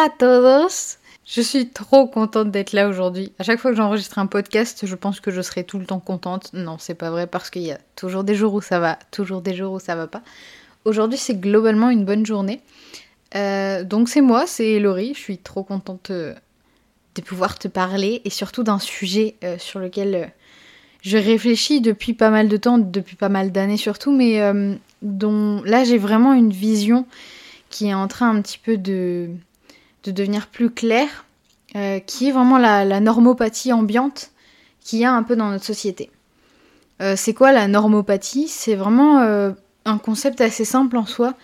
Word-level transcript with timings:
Hola 0.00 0.08
todos 0.08 0.96
Je 1.26 1.42
suis 1.42 1.68
trop 1.68 2.06
contente 2.06 2.50
d'être 2.50 2.72
là 2.72 2.88
aujourd'hui. 2.88 3.32
À 3.38 3.42
chaque 3.42 3.60
fois 3.60 3.70
que 3.70 3.76
j'enregistre 3.76 4.18
un 4.18 4.24
podcast, 4.24 4.86
je 4.86 4.94
pense 4.94 5.20
que 5.20 5.30
je 5.30 5.42
serai 5.42 5.62
tout 5.62 5.78
le 5.78 5.84
temps 5.84 6.00
contente. 6.00 6.54
Non, 6.54 6.76
c'est 6.78 6.94
pas 6.94 7.10
vrai 7.10 7.26
parce 7.26 7.50
qu'il 7.50 7.62
y 7.62 7.70
a 7.70 7.78
toujours 7.96 8.24
des 8.24 8.34
jours 8.34 8.54
où 8.54 8.62
ça 8.62 8.80
va, 8.80 8.98
toujours 9.10 9.42
des 9.42 9.54
jours 9.54 9.74
où 9.74 9.78
ça 9.78 9.96
va 9.96 10.06
pas. 10.06 10.22
Aujourd'hui, 10.86 11.18
c'est 11.18 11.34
globalement 11.34 11.90
une 11.90 12.06
bonne 12.06 12.24
journée. 12.24 12.62
Euh, 13.34 13.84
donc 13.84 14.08
c'est 14.08 14.22
moi, 14.22 14.46
c'est 14.46 14.78
Laurie. 14.80 15.12
Je 15.12 15.20
suis 15.20 15.36
trop 15.36 15.64
contente 15.64 16.10
euh, 16.10 16.32
de 17.14 17.20
pouvoir 17.20 17.58
te 17.58 17.68
parler 17.68 18.22
et 18.24 18.30
surtout 18.30 18.62
d'un 18.62 18.78
sujet 18.78 19.34
euh, 19.44 19.58
sur 19.58 19.80
lequel 19.80 20.32
je 21.02 21.18
réfléchis 21.18 21.82
depuis 21.82 22.14
pas 22.14 22.30
mal 22.30 22.48
de 22.48 22.56
temps, 22.56 22.78
depuis 22.78 23.16
pas 23.16 23.28
mal 23.28 23.52
d'années 23.52 23.76
surtout, 23.76 24.12
mais 24.12 24.40
dont 25.02 25.62
là 25.64 25.84
j'ai 25.84 25.98
vraiment 25.98 26.32
une 26.32 26.52
vision 26.52 27.06
qui 27.68 27.88
est 27.88 27.94
en 27.94 28.08
train 28.08 28.34
un 28.34 28.40
petit 28.40 28.58
peu 28.58 28.76
de, 28.76 29.30
de 30.04 30.10
devenir 30.10 30.48
plus 30.48 30.70
claire, 30.70 31.24
qui 32.06 32.28
est 32.28 32.32
vraiment 32.32 32.58
la, 32.58 33.00
normopathie 33.00 33.72
ambiante 33.72 34.30
qu'il 34.80 34.98
y 34.98 35.04
a 35.04 35.12
un 35.12 35.22
peu 35.22 35.36
dans 35.36 35.50
notre 35.50 35.64
société. 35.64 36.10
c'est 37.16 37.34
quoi 37.34 37.52
la 37.52 37.68
normopathie? 37.68 38.48
C'est 38.48 38.74
vraiment 38.74 39.20
un 39.84 39.98
concept 39.98 40.40
assez 40.40 40.64
simple 40.64 40.96
en 40.96 41.06
soi 41.06 41.34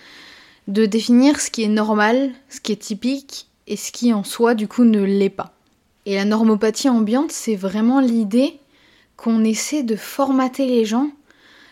de 0.69 0.87
définir 0.87 1.41
ce 1.41 1.51
qui 1.51 1.63
est 1.63 1.69
normal, 1.69 2.33
ce 2.49 2.61
qui 2.61 2.73
est 2.73 2.77
typique 2.77 3.47
et 3.67 3.77
ce 3.77 3.93
qui 3.93 4.13
en 4.13 4.25
soi 4.25 4.55
du 4.55 4.69
coup 4.69 4.85
ne 4.85 5.03
l'est 5.03 5.31
pas. 5.31 5.53
Et 6.07 6.15
la 6.15 6.25
normopathie 6.25 6.89
ambiante, 6.89 7.33
c'est 7.33 7.57
vraiment 7.57 8.01
l'idée 8.01 8.59
qu'on 9.17 9.45
essaie 9.45 9.83
de 9.83 9.97
formater 9.97 10.67
les 10.67 10.85
gens 10.85 11.11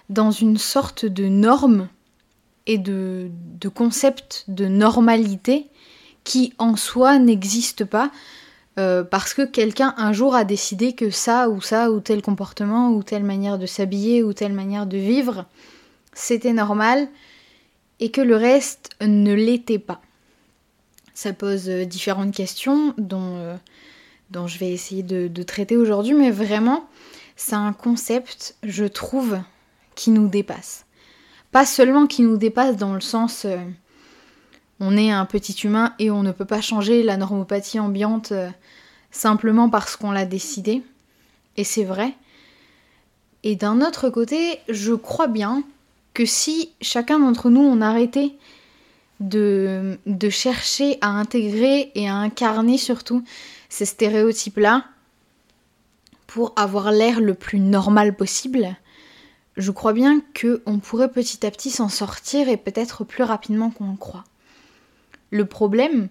dans 0.08 0.30
une 0.30 0.58
sorte 0.58 1.06
de 1.06 1.26
norme 1.26 1.88
et 2.66 2.78
de 2.78 3.30
concept 3.74 4.44
de 4.48 4.66
normalité 4.66 5.66
qui 6.24 6.54
en 6.58 6.76
soi 6.76 7.18
n'existe 7.18 7.84
pas 7.84 8.10
euh, 8.78 9.04
parce 9.04 9.34
que 9.34 9.42
quelqu'un 9.42 9.94
un 9.98 10.12
jour 10.12 10.34
a 10.34 10.44
décidé 10.44 10.94
que 10.94 11.10
ça 11.10 11.48
ou 11.48 11.60
ça 11.60 11.90
ou 11.90 12.00
tel 12.00 12.22
comportement 12.22 12.90
ou 12.90 13.02
telle 13.02 13.22
manière 13.22 13.58
de 13.58 13.66
s'habiller 13.66 14.22
ou 14.22 14.32
telle 14.32 14.52
manière 14.52 14.86
de 14.86 14.96
vivre 14.96 15.46
c'était 16.14 16.52
normal 16.52 17.08
et 18.00 18.10
que 18.10 18.20
le 18.20 18.36
reste 18.36 18.90
ne 19.00 19.34
l'était 19.34 19.78
pas. 19.78 20.00
Ça 21.14 21.32
pose 21.32 21.68
euh, 21.68 21.84
différentes 21.84 22.34
questions 22.34 22.94
dont, 22.98 23.36
euh, 23.36 23.56
dont 24.30 24.46
je 24.46 24.58
vais 24.58 24.70
essayer 24.70 25.02
de, 25.02 25.42
traiter 25.42 25.76
aujourd'hui, 25.76 26.14
mais 26.14 26.30
vraiment, 26.30 26.88
c'est 27.36 27.54
un 27.54 27.72
concept, 27.72 28.56
je 28.62 28.84
trouve, 28.84 29.38
qui 29.94 30.10
nous 30.10 30.28
dépasse. 30.28 30.86
Pas 31.52 31.66
seulement 31.66 32.06
qui 32.06 32.22
nous 32.22 32.36
dépasse 32.36 32.76
dans 32.76 32.94
le 32.94 33.00
sens 33.00 33.46
on 34.80 34.96
est 34.96 35.10
un 35.10 35.24
petit 35.24 35.52
humain 35.64 35.94
et 35.98 36.10
on 36.10 36.22
ne 36.22 36.32
peut 36.32 36.44
pas 36.44 36.60
changer 36.60 37.02
la 37.02 37.16
normopathie 37.16 37.78
ambiante 37.78 38.32
simplement 39.10 39.68
parce 39.70 39.96
qu'on 39.96 40.10
l'a 40.10 40.24
décidé, 40.24 40.82
et 41.56 41.64
c'est 41.64 41.84
vrai. 41.84 42.14
Et 43.44 43.56
d'un 43.56 43.80
autre 43.80 44.08
côté, 44.08 44.58
je 44.68 44.92
crois 44.92 45.28
bien 45.28 45.62
que 46.14 46.24
si 46.24 46.70
chacun 46.80 47.18
d'entre 47.18 47.50
nous 47.50 47.60
on 47.60 47.80
arrêtait 47.80 48.32
de, 49.20 49.98
de 50.06 50.30
chercher 50.30 50.98
à 51.00 51.08
intégrer 51.08 51.92
et 51.94 52.08
à 52.08 52.14
incarner 52.14 52.78
surtout 52.78 53.22
ces 53.68 53.84
stéréotypes-là 53.84 54.84
pour 56.26 56.52
avoir 56.56 56.90
l'air 56.90 57.20
le 57.20 57.34
plus 57.34 57.60
normal 57.60 58.16
possible, 58.16 58.76
je 59.56 59.70
crois 59.70 59.92
bien 59.92 60.20
qu'on 60.40 60.78
pourrait 60.78 61.10
petit 61.10 61.46
à 61.46 61.50
petit 61.50 61.70
s'en 61.70 61.88
sortir 61.88 62.48
et 62.48 62.56
peut-être 62.56 63.04
plus 63.04 63.22
rapidement 63.22 63.70
qu'on 63.70 63.90
le 63.90 63.96
croit. 63.96 64.24
Le 65.34 65.46
problème, 65.46 66.10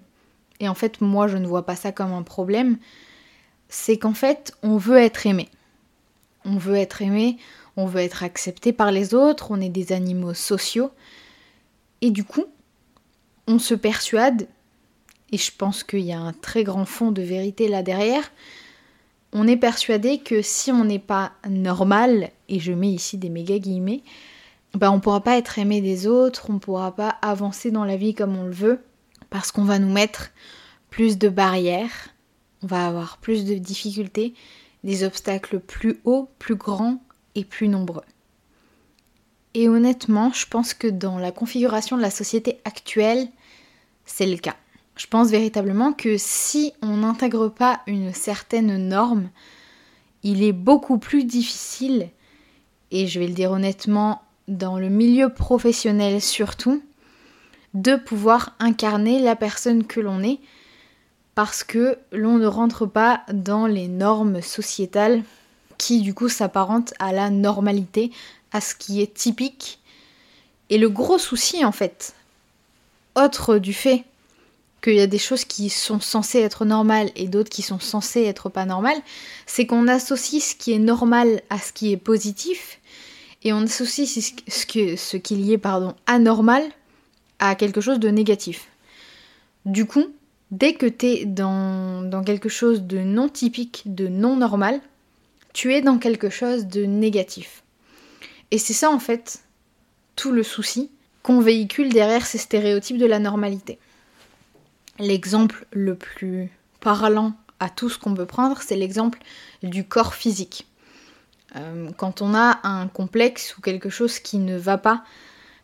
et 0.59 0.67
en 0.67 0.73
fait 0.73 1.00
moi 1.00 1.29
je 1.29 1.38
ne 1.38 1.47
vois 1.47 1.66
pas 1.66 1.78
ça 1.78 1.94
comme 1.94 2.11
un 2.11 2.23
problème, 2.23 2.78
c'est 3.69 3.97
qu'en 3.97 4.13
fait 4.13 4.53
on 4.63 4.75
veut 4.75 4.97
être 4.97 5.25
aimé. 5.25 5.47
On 6.44 6.57
veut 6.57 6.75
être 6.75 7.01
aimé, 7.01 7.38
on 7.78 7.85
veut 7.85 8.01
être 8.01 8.23
accepté 8.23 8.73
par 8.73 8.91
les 8.91 9.13
autres, 9.13 9.50
on 9.50 9.61
est 9.61 9.69
des 9.69 9.94
animaux 9.94 10.34
sociaux. 10.34 10.91
Et 12.01 12.11
du 12.11 12.25
coup, 12.25 12.44
on 13.47 13.59
se 13.59 13.75
persuade, 13.75 14.50
et 15.31 15.38
je 15.38 15.51
pense 15.57 15.85
qu'il 15.85 16.01
y 16.01 16.11
a 16.11 16.19
un 16.19 16.34
très 16.34 16.66
grand 16.66 16.84
fond 16.84 17.13
de 17.13 17.22
vérité 17.22 17.69
là 17.69 17.81
derrière, 17.81 18.29
on 19.31 19.47
est 19.47 19.55
persuadé 19.55 20.17
que 20.17 20.41
si 20.41 20.69
on 20.69 20.84
n'est 20.84 21.00
pas 21.00 21.31
normal, 21.50 22.29
et 22.50 22.59
je 22.59 22.73
mets 22.73 22.91
ici 22.91 23.17
des 23.17 23.29
méga 23.29 23.57
guillemets, 23.57 24.03
ben 24.73 24.91
on 24.91 25.00
pourra 25.00 25.22
pas 25.22 25.38
être 25.38 25.59
aimé 25.59 25.79
des 25.79 26.07
autres, 26.07 26.50
on 26.50 26.59
pourra 26.59 26.94
pas 26.94 27.16
avancer 27.22 27.72
dans 27.72 27.85
la 27.85 27.95
vie 27.95 28.13
comme 28.13 28.38
on 28.38 28.44
le 28.44 28.51
veut, 28.51 28.81
parce 29.34 29.52
qu'on 29.52 29.64
va 29.64 29.80
nous 29.80 29.92
mettre 29.92 30.30
plus 30.92 31.18
de 31.18 31.28
barrières, 31.28 32.10
on 32.62 32.68
va 32.68 32.86
avoir 32.86 33.18
plus 33.18 33.46
de 33.46 33.56
difficultés, 33.56 34.36
des 34.84 35.04
obstacles 35.04 35.60
plus 35.60 36.00
hauts, 36.06 36.30
plus 36.38 36.54
grands, 36.54 37.02
et 37.34 37.44
plus 37.44 37.68
nombreux. 37.68 38.04
Et 39.56 39.68
honnêtement, 39.68 40.32
je 40.34 40.46
pense 40.46 40.76
que 40.76 40.88
dans 40.88 41.18
la 41.18 41.32
configuration 41.32 41.98
de 41.98 42.04
la 42.04 42.12
société 42.12 42.60
actuelle, 42.64 43.28
c'est 44.06 44.28
le 44.28 44.38
cas. 44.38 44.56
Je 44.98 45.08
pense 45.08 45.32
véritablement 45.32 45.94
que 45.94 46.16
si 46.20 46.74
on 46.84 46.98
n'intègre 46.98 47.48
pas 47.48 47.82
une 47.88 48.14
certaine 48.14 48.88
norme, 48.88 49.32
il 50.22 50.44
est 50.44 50.54
beaucoup 50.54 51.00
plus 51.00 51.24
difficile, 51.24 52.12
et 52.92 53.08
je 53.08 53.20
vais 53.20 53.28
le 53.28 53.34
dire 53.34 53.50
honnêtement, 53.50 54.22
dans 54.48 54.78
le 54.78 54.90
milieu 54.90 55.34
professionnel 55.34 56.22
surtout, 56.22 56.84
de 57.73 57.95
pouvoir 57.95 58.56
incarner 58.59 59.19
la 59.19 59.35
personne 59.35 59.85
que 59.85 60.00
l'on 60.00 60.23
est, 60.23 60.39
parce 61.35 61.63
que 61.63 61.97
l'on 62.11 62.38
ne 62.38 62.45
rentre 62.45 62.85
pas 62.85 63.22
dans 63.31 63.66
les 63.66 63.88
normes 63.88 64.41
sociétales 64.41 65.23
qui 65.78 66.01
du 66.01 66.13
coup 66.13 66.29
s'apparente 66.29 66.94
à 67.00 67.11
la 67.11 67.29
normalité, 67.29 68.11
à 68.51 68.61
ce 68.61 68.75
qui 68.75 69.01
est 69.01 69.13
typique. 69.13 69.79
Et 70.69 70.78
le 70.78 70.89
gros 70.89 71.17
souci 71.17 71.66
en 71.66 71.72
fait, 71.72 72.13
autre 73.16 73.57
du 73.57 73.73
fait 73.73 74.03
qu'il 74.81 74.95
y 74.95 75.01
a 75.01 75.07
des 75.07 75.17
choses 75.17 75.45
qui 75.45 75.69
sont 75.69 76.00
censées 76.00 76.40
être 76.40 76.66
normales 76.66 77.09
et 77.16 77.28
d'autres 77.28 77.50
qui 77.50 77.61
sont 77.61 77.79
censées 77.79 78.23
être 78.23 78.50
pas 78.50 78.66
normales, 78.66 79.01
c'est 79.45 79.66
qu'on 79.66 79.88
associe 79.88 80.44
ce 80.44 80.55
qui 80.55 80.73
est 80.73 80.79
normal 80.79 81.41
à 81.50 81.57
ce 81.57 81.73
qui 81.73 81.91
est 81.91 81.97
positif 81.97 82.79
et 83.44 83.53
on 83.53 83.63
associe 83.63 84.07
ce 84.47 85.17
qu'il 85.17 85.41
y 85.41 85.53
est 85.53 85.57
pardon, 85.57 85.95
anormal 86.05 86.63
quelque 87.56 87.81
chose 87.81 88.00
de 88.00 88.09
négatif. 88.09 88.70
Du 89.66 89.86
coup, 89.86 90.06
dès 90.52 90.74
que 90.74 90.86
tu 90.86 91.06
es 91.08 91.26
dans, 91.26 92.02
dans 92.02 92.24
quelque 92.24 92.50
chose 92.50 92.84
de 92.84 93.00
non 93.00 93.30
typique, 93.30 93.84
de 93.86 94.08
non 94.08 94.36
normal, 94.36 94.81
tu 95.53 95.74
es 95.74 95.82
dans 95.82 95.98
quelque 96.00 96.30
chose 96.30 96.66
de 96.68 96.86
négatif. 96.86 97.64
Et 98.52 98.58
c'est 98.58 98.74
ça 98.74 98.90
en 98.90 99.00
fait 99.00 99.44
tout 100.16 100.32
le 100.32 100.44
souci 100.44 100.92
qu'on 101.22 101.40
véhicule 101.40 101.92
derrière 101.92 102.26
ces 102.26 102.38
stéréotypes 102.38 102.98
de 102.98 103.06
la 103.06 103.20
normalité. 103.20 103.80
L'exemple 105.00 105.66
le 105.72 105.96
plus 105.96 106.52
parlant 106.80 107.34
à 107.59 107.70
tout 107.70 107.90
ce 107.90 107.98
qu'on 107.98 108.14
peut 108.14 108.26
prendre, 108.26 108.62
c'est 108.62 108.76
l'exemple 108.76 109.20
du 109.64 109.86
corps 109.86 110.14
physique. 110.14 110.68
Euh, 111.56 111.90
quand 111.98 112.22
on 112.22 112.34
a 112.34 112.59
un 112.64 112.88
complexe 112.88 113.58
ou 113.58 113.62
quelque 113.62 113.90
chose 113.90 114.20
qui 114.20 114.38
ne 114.38 114.58
va 114.58 114.78
pas 114.78 115.03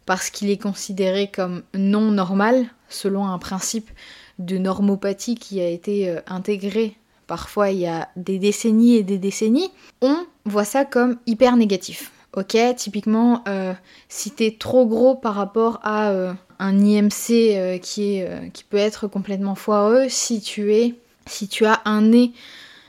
parce 0.09 0.31
qu'il 0.31 0.49
est 0.49 0.57
considéré 0.57 1.29
comme 1.29 1.61
non 1.75 2.09
normal, 2.09 2.65
selon 2.87 3.27
un 3.27 3.37
principe 3.37 3.91
de 4.39 4.57
normopathie 4.57 5.35
qui 5.35 5.61
a 5.61 5.67
été 5.67 6.09
euh, 6.09 6.19
intégré 6.25 6.95
parfois 7.27 7.69
il 7.69 7.81
y 7.81 7.85
a 7.85 8.09
des 8.15 8.39
décennies 8.39 8.95
et 8.95 9.03
des 9.03 9.19
décennies, 9.19 9.69
on 10.01 10.25
voit 10.45 10.65
ça 10.65 10.83
comme 10.83 11.17
hyper 11.27 11.55
négatif. 11.57 12.11
Ok, 12.35 12.57
typiquement, 12.75 13.43
euh, 13.47 13.73
si 14.07 14.31
t'es 14.31 14.55
trop 14.57 14.87
gros 14.87 15.13
par 15.13 15.35
rapport 15.35 15.79
à 15.83 16.09
euh, 16.09 16.33
un 16.57 16.83
IMC 16.83 17.79
qui, 17.79 18.23
peut 18.71 18.77
être 18.77 19.07
complètement 19.07 19.53
foireux, 19.53 20.07
si 20.09 20.41
tu 20.41 20.95
si 21.27 21.47
tu 21.47 21.67
as 21.67 21.81
un 21.85 22.01
nez 22.01 22.31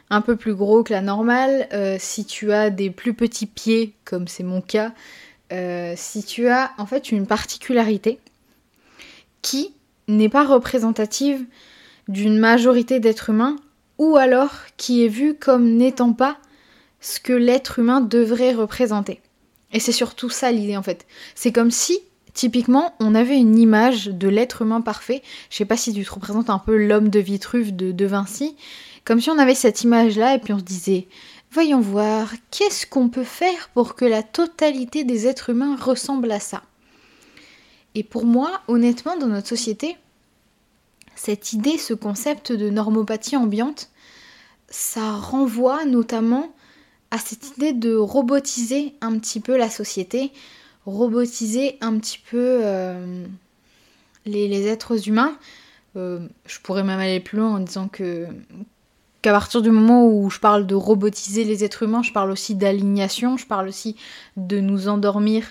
un 0.09 0.23
peu 0.23 0.37
plus 0.37 0.55
gros 0.55 0.83
que 0.83 0.95
la 0.95 1.03
normale, 1.03 1.69
si 1.99 2.25
tu 2.25 2.51
as 2.51 2.71
des 2.71 2.89
plus 2.89 3.13
petits 3.13 3.47
pieds, 3.47 3.95
comme 4.07 4.27
c'est 4.27 4.43
mon 4.43 4.63
cas, 4.63 4.93
si 5.97 6.23
tu 6.25 6.49
as 6.49 6.73
en 6.79 6.87
fait 6.87 7.11
une 7.11 7.27
particularité 7.27 8.19
qui 9.43 9.75
n'est 10.09 10.29
pas 10.29 10.45
représentative 10.45 11.45
d'une 12.09 12.39
majorité 12.39 13.01
d'êtres 13.01 13.31
humains 13.31 13.57
ou 13.99 14.17
alors 14.17 14.53
qui 14.77 15.05
est 15.05 15.09
vu 15.09 15.35
comme 15.35 15.77
n'étant 15.77 16.13
pas 16.13 16.39
ce 17.01 17.21
que 17.21 17.33
l'être 17.33 17.79
humain 17.79 18.01
devrait 18.01 18.55
représenter. 18.55 19.21
Et 19.73 19.81
c'est 19.81 19.93
surtout 19.93 20.31
ça 20.31 20.51
l'idée 20.53 20.77
en 20.77 20.83
fait. 20.83 21.07
C'est 21.35 21.53
comme 21.53 21.71
si, 21.71 22.01
typiquement, 22.35 22.95
on 22.99 23.15
avait 23.15 23.39
une 23.39 23.59
image 23.59 24.07
de 24.07 24.29
l'être 24.29 24.63
humain 24.63 24.81
parfait. 24.81 25.23
Je 25.51 25.57
sais 25.57 25.65
pas 25.65 25.77
si 25.77 25.93
tu 25.93 26.05
te 26.05 26.13
représentes 26.13 26.51
un 26.51 26.59
peu 26.59 26.77
l'homme 26.77 27.09
de 27.09 27.21
Vitruve 27.21 27.75
de, 27.75 27.93
de 27.93 28.07
Vinci. 28.07 28.57
Comme 29.05 29.21
si 29.21 29.31
on 29.31 29.39
avait 29.39 29.55
cette 29.55 29.83
image-là 29.83 30.35
et 30.35 30.39
puis 30.39 30.53
on 30.53 30.59
se 30.59 30.65
disait, 30.65 31.07
voyons 31.51 31.81
voir, 31.81 32.33
qu'est-ce 32.51 32.87
qu'on 32.87 33.09
peut 33.09 33.25
faire 33.25 33.71
pour 33.75 33.95
que 33.95 34.05
la 34.05 34.23
totalité 34.23 35.05
des 35.05 35.27
êtres 35.27 35.51
humains 35.51 35.77
ressemble 35.77 36.31
à 36.31 36.41
ça? 36.41 36.63
Et 37.95 38.05
pour 38.05 38.25
moi, 38.25 38.61
honnêtement, 38.69 39.17
dans 39.17 39.27
notre 39.27 39.49
société, 39.49 39.97
Cette 41.17 41.53
idée, 41.53 41.77
ce 41.77 41.93
concept 41.93 42.51
de 42.51 42.71
normopathie 42.71 43.37
ambiante, 43.37 43.91
ça 44.71 45.13
renvoie 45.13 45.85
notamment 45.85 46.55
à 47.11 47.19
cette 47.19 47.57
idée 47.57 47.75
de 47.75 47.95
robotiser 47.95 48.95
un 49.03 49.19
petit 49.19 49.41
peu 49.41 49.59
la 49.59 49.69
société, 49.69 50.33
robotiser 50.87 51.77
un 51.83 51.99
petit 51.99 52.21
peu 52.31 52.61
euh, 52.63 53.27
les, 54.25 54.67
êtres 54.67 55.09
humains. 55.09 55.37
Euh, 55.97 56.27
je 56.47 56.59
pourrais 56.61 56.85
même 56.85 57.01
aller 57.01 57.21
plus 57.21 57.37
loin 57.39 57.57
en 57.57 57.61
disant 57.61 57.89
que 57.89 58.27
qu'à 59.23 59.33
partir 59.33 59.63
du 59.63 59.71
moment 59.71 60.07
où 60.07 60.31
je 60.31 60.39
parle 60.39 60.67
de 60.67 60.75
robotiser 60.75 61.45
les 61.45 61.65
êtres 61.65 61.83
humains, 61.83 62.03
je 62.03 62.13
parle 62.13 62.31
aussi 62.31 62.55
d'alignation, 62.55 63.37
je 63.37 63.47
parle 63.47 63.69
aussi 63.69 63.97
de 64.37 64.61
nous 64.61 64.89
endormir 64.89 65.45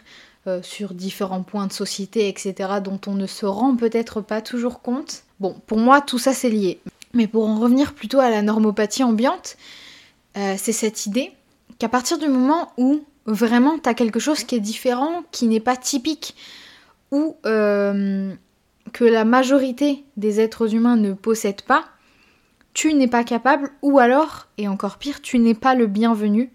euh, 0.47 0.61
sur 0.61 0.93
différents 0.93 1.43
points 1.43 1.67
de 1.67 1.73
société, 1.73 2.27
etc., 2.27 2.53
dont 2.83 2.99
on 3.07 3.13
ne 3.13 3.27
se 3.27 3.45
rend 3.45 3.75
peut-être 3.75 4.21
pas 4.21 4.41
toujours 4.41 4.81
compte. 4.81 5.23
Bon, 5.39 5.55
pour 5.67 5.77
moi, 5.77 6.01
tout 6.01 6.19
ça 6.19 6.33
c'est 6.33 6.49
lié. 6.49 6.79
Mais 7.13 7.27
pour 7.27 7.47
en 7.47 7.59
revenir 7.59 7.93
plutôt 7.93 8.19
à 8.19 8.29
la 8.29 8.41
normopathie 8.41 9.03
ambiante, 9.03 9.57
c'est 10.35 10.71
cette 10.71 11.07
idée 11.07 11.31
qu'à 11.79 11.89
partir 11.89 12.19
du 12.19 12.27
moment 12.27 12.71
où 12.77 13.03
vraiment 13.25 13.79
tu 13.79 13.89
as 13.89 13.93
quelque 13.93 14.19
chose 14.19 14.43
qui 14.43 14.55
est 14.55 14.59
différent, 14.59 15.23
qui 15.31 15.47
n'est 15.47 15.59
pas 15.59 15.75
typique, 15.75 16.35
ou 17.11 17.37
euh, 17.45 18.33
que 18.93 19.03
la 19.03 19.25
majorité 19.25 20.03
des 20.17 20.39
êtres 20.39 20.73
humains 20.73 20.97
ne 20.97 21.13
possèdent 21.13 21.61
pas, 21.61 21.85
tu 22.73 22.93
n'es 22.93 23.07
pas 23.07 23.23
capable, 23.23 23.71
ou 23.81 23.99
alors, 23.99 24.47
et 24.57 24.67
encore 24.67 24.97
pire, 24.97 25.21
tu 25.21 25.39
n'es 25.39 25.53
pas 25.53 25.75
le 25.75 25.87
bienvenu, 25.87 26.51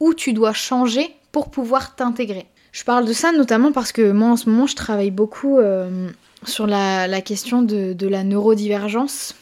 ou 0.00 0.14
tu 0.14 0.32
dois 0.32 0.52
changer 0.52 1.14
pour 1.32 1.50
pouvoir 1.50 1.96
t'intégrer. 1.96 2.46
Je 2.72 2.84
parle 2.84 3.06
de 3.06 3.12
ça 3.12 3.32
notamment 3.32 3.72
parce 3.72 3.92
que 3.92 4.10
moi 4.10 4.30
en 4.30 4.36
ce 4.36 4.50
moment 4.50 4.66
je 4.66 4.74
travaille 4.74 5.12
beaucoup 5.12 5.58
euh, 5.58 6.10
sur 6.44 6.66
la, 6.66 7.20
question 7.20 7.62
de, 7.62 8.06
la 8.06 8.24
neurodivergence, 8.24 9.34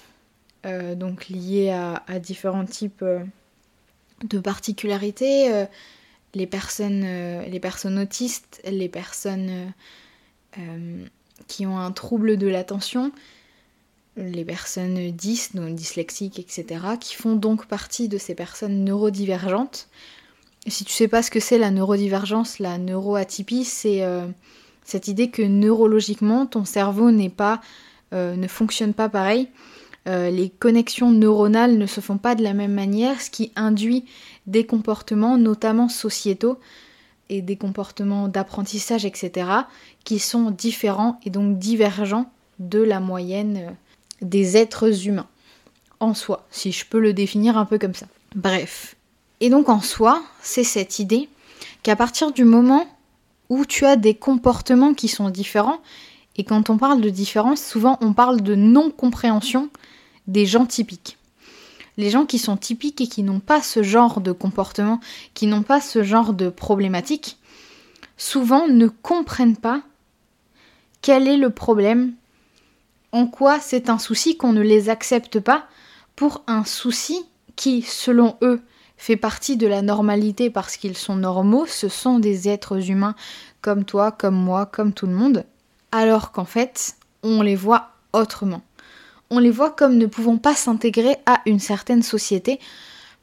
euh, 0.66 0.94
donc 0.94 1.28
liée 1.28 1.70
à, 1.70 2.19
différents 2.19 2.66
types 2.66 3.04
de 4.22 4.38
particularités 4.38 5.66
les 6.34 6.46
personnes, 6.46 7.04
euh, 7.04 8.02
autistes, 8.02 8.60
les 8.64 8.88
personnes 8.88 9.48
euh, 9.50 9.66
euh, 10.58 11.04
qui 11.48 11.66
ont 11.66 11.78
un 11.78 11.92
trouble 11.92 12.36
de 12.36 12.46
l'attention, 12.46 13.12
les 14.17 14.44
personnes 14.44 15.11
dyslexiques, 15.11 16.38
etc., 16.38 16.64
qui 17.00 17.14
font 17.14 17.35
donc 17.35 17.67
partie 17.67 18.09
de 18.09 18.19
ces 18.19 18.35
personnes 18.35 18.85
neurodivergentes. 18.85 19.88
si 20.67 20.85
tu 20.85 20.93
sais 20.93 21.09
pas 21.09 21.23
ce 21.23 21.31
que 21.31 21.41
c'est 21.41 21.59
la 21.59 21.70
neurodivergence, 21.70 22.59
la 22.59 22.79
neuroatypie, 22.79 23.64
c'est 23.64 24.03
cette 24.85 25.09
idée 25.09 25.31
que 25.31 25.43
neurologiquement 25.43 26.47
ton 26.47 26.64
cerveau 26.64 27.11
pas, 27.31 27.61
ne 28.12 28.47
fonctionne 28.49 28.93
pas 28.93 29.09
pareil. 29.09 29.49
les 30.06 30.53
connexions 30.59 31.11
neuronales 31.11 31.79
ne 31.79 31.87
se 31.87 32.00
font 32.00 32.19
pas 32.19 32.35
de 32.35 32.43
la 32.43 32.53
même 32.53 32.75
manière, 32.75 33.20
ce 33.20 33.31
qui 33.31 33.50
induit 33.56 34.05
des 34.47 34.67
comportements, 34.67 35.38
notamment 35.38 35.88
sociétaux, 35.88 36.59
et 37.32 37.41
des 37.41 37.56
comportements 37.56 38.29
d'apprentissage, 38.29 39.06
etc., 39.06 39.49
qui 40.05 40.19
sont 40.19 40.50
différents 40.50 41.19
et 41.25 41.31
donc 41.31 41.59
divergents 41.59 42.31
de 42.59 42.81
la 42.81 43.00
moyenne 43.00 43.56
euh, 43.56 43.70
des 44.22 44.56
êtres 44.56 45.06
humains. 45.06 45.28
En 46.00 46.14
soi, 46.14 46.46
si 46.50 46.72
je 46.72 46.84
peux 46.86 46.98
le 46.98 47.12
définir 47.12 47.56
un 47.56 47.64
peu 47.64 47.78
comme 47.78 47.94
ça. 47.94 48.06
Bref. 48.34 48.96
Et 49.40 49.50
donc 49.50 49.69
en 49.69 49.80
soi, 49.80 50.22
c'est 50.40 50.64
cette 50.64 50.98
idée 50.98 51.28
qu'à 51.82 51.96
partir 51.96 52.32
du 52.32 52.44
moment 52.44 52.86
où 53.48 53.64
tu 53.66 53.84
as 53.84 53.96
des 53.96 54.14
comportements 54.14 54.94
qui 54.94 55.08
sont 55.08 55.30
différents, 55.30 55.80
et 56.36 56.44
quand 56.44 56.70
on 56.70 56.78
parle 56.78 57.00
de 57.00 57.10
différence, 57.10 57.62
souvent 57.62 57.98
on 58.00 58.14
parle 58.14 58.40
de 58.40 58.54
non-compréhension 58.54 59.69
des 60.26 60.46
gens 60.46 60.66
typiques 60.66 61.18
les 61.96 62.10
gens 62.10 62.26
qui 62.26 62.38
sont 62.38 62.56
typiques 62.56 63.00
et 63.00 63.06
qui 63.06 63.22
n'ont 63.22 63.40
pas 63.40 63.62
ce 63.62 63.82
genre 63.82 64.20
de 64.20 64.32
comportement, 64.32 65.00
qui 65.34 65.46
n'ont 65.46 65.62
pas 65.62 65.80
ce 65.80 66.02
genre 66.02 66.32
de 66.32 66.48
problématique, 66.48 67.38
souvent 68.16 68.66
ne 68.68 68.86
comprennent 68.86 69.56
pas 69.56 69.82
quel 71.00 71.28
est 71.28 71.36
le 71.36 71.50
problème, 71.50 72.12
en 73.12 73.26
quoi 73.26 73.61
c'est 73.61 73.88
un 73.88 73.99
souci 73.99 74.37
qu'on 74.37 74.53
ne 74.53 74.61
les 74.61 74.88
accepte 74.88 75.41
pas 75.41 75.67
pour 76.17 76.43
un 76.47 76.64
souci 76.64 77.23
qui, 77.56 77.82
selon 77.82 78.37
eux, 78.43 78.61
fait 78.97 79.17
partie 79.17 79.56
de 79.56 79.67
la 79.67 79.82
normalité 79.82 80.50
parce 80.50 80.76
qu'ils 80.76 80.97
sont 80.97 81.17
normaux, 81.17 81.67
ce 81.67 81.88
sont 81.88 82.19
des 82.19 82.49
êtres 82.49 82.91
humains 82.91 83.14
comme 83.61 83.85
toi, 83.85 84.12
comme 84.12 84.37
moi, 84.37 84.67
comme 84.67 84.93
tout 84.93 85.06
le 85.06 85.14
monde, 85.14 85.44
alors 85.93 86.32
qu'en 86.32 86.44
fait, 86.44 86.97
on 87.23 87.43
les 87.43 87.56
voit 87.56 87.91
autrement 88.12 88.62
on 89.32 89.38
les 89.38 89.50
voit 89.50 89.70
comme 89.70 89.97
ne 89.97 90.05
pouvant 90.05 90.37
pas 90.37 90.55
s'intégrer 90.55 91.17
à 91.25 91.41
une 91.47 91.59
certaine 91.59 92.03
société 92.03 92.61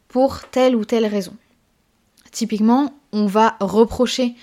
pour 0.08 0.42
telle 0.50 0.76
ou 0.76 0.84
telle 0.84 1.06
raison. 1.06 1.36
Typiquement, 2.32 2.96
on 3.12 3.28
va 3.28 3.56
reprocher 3.60 4.34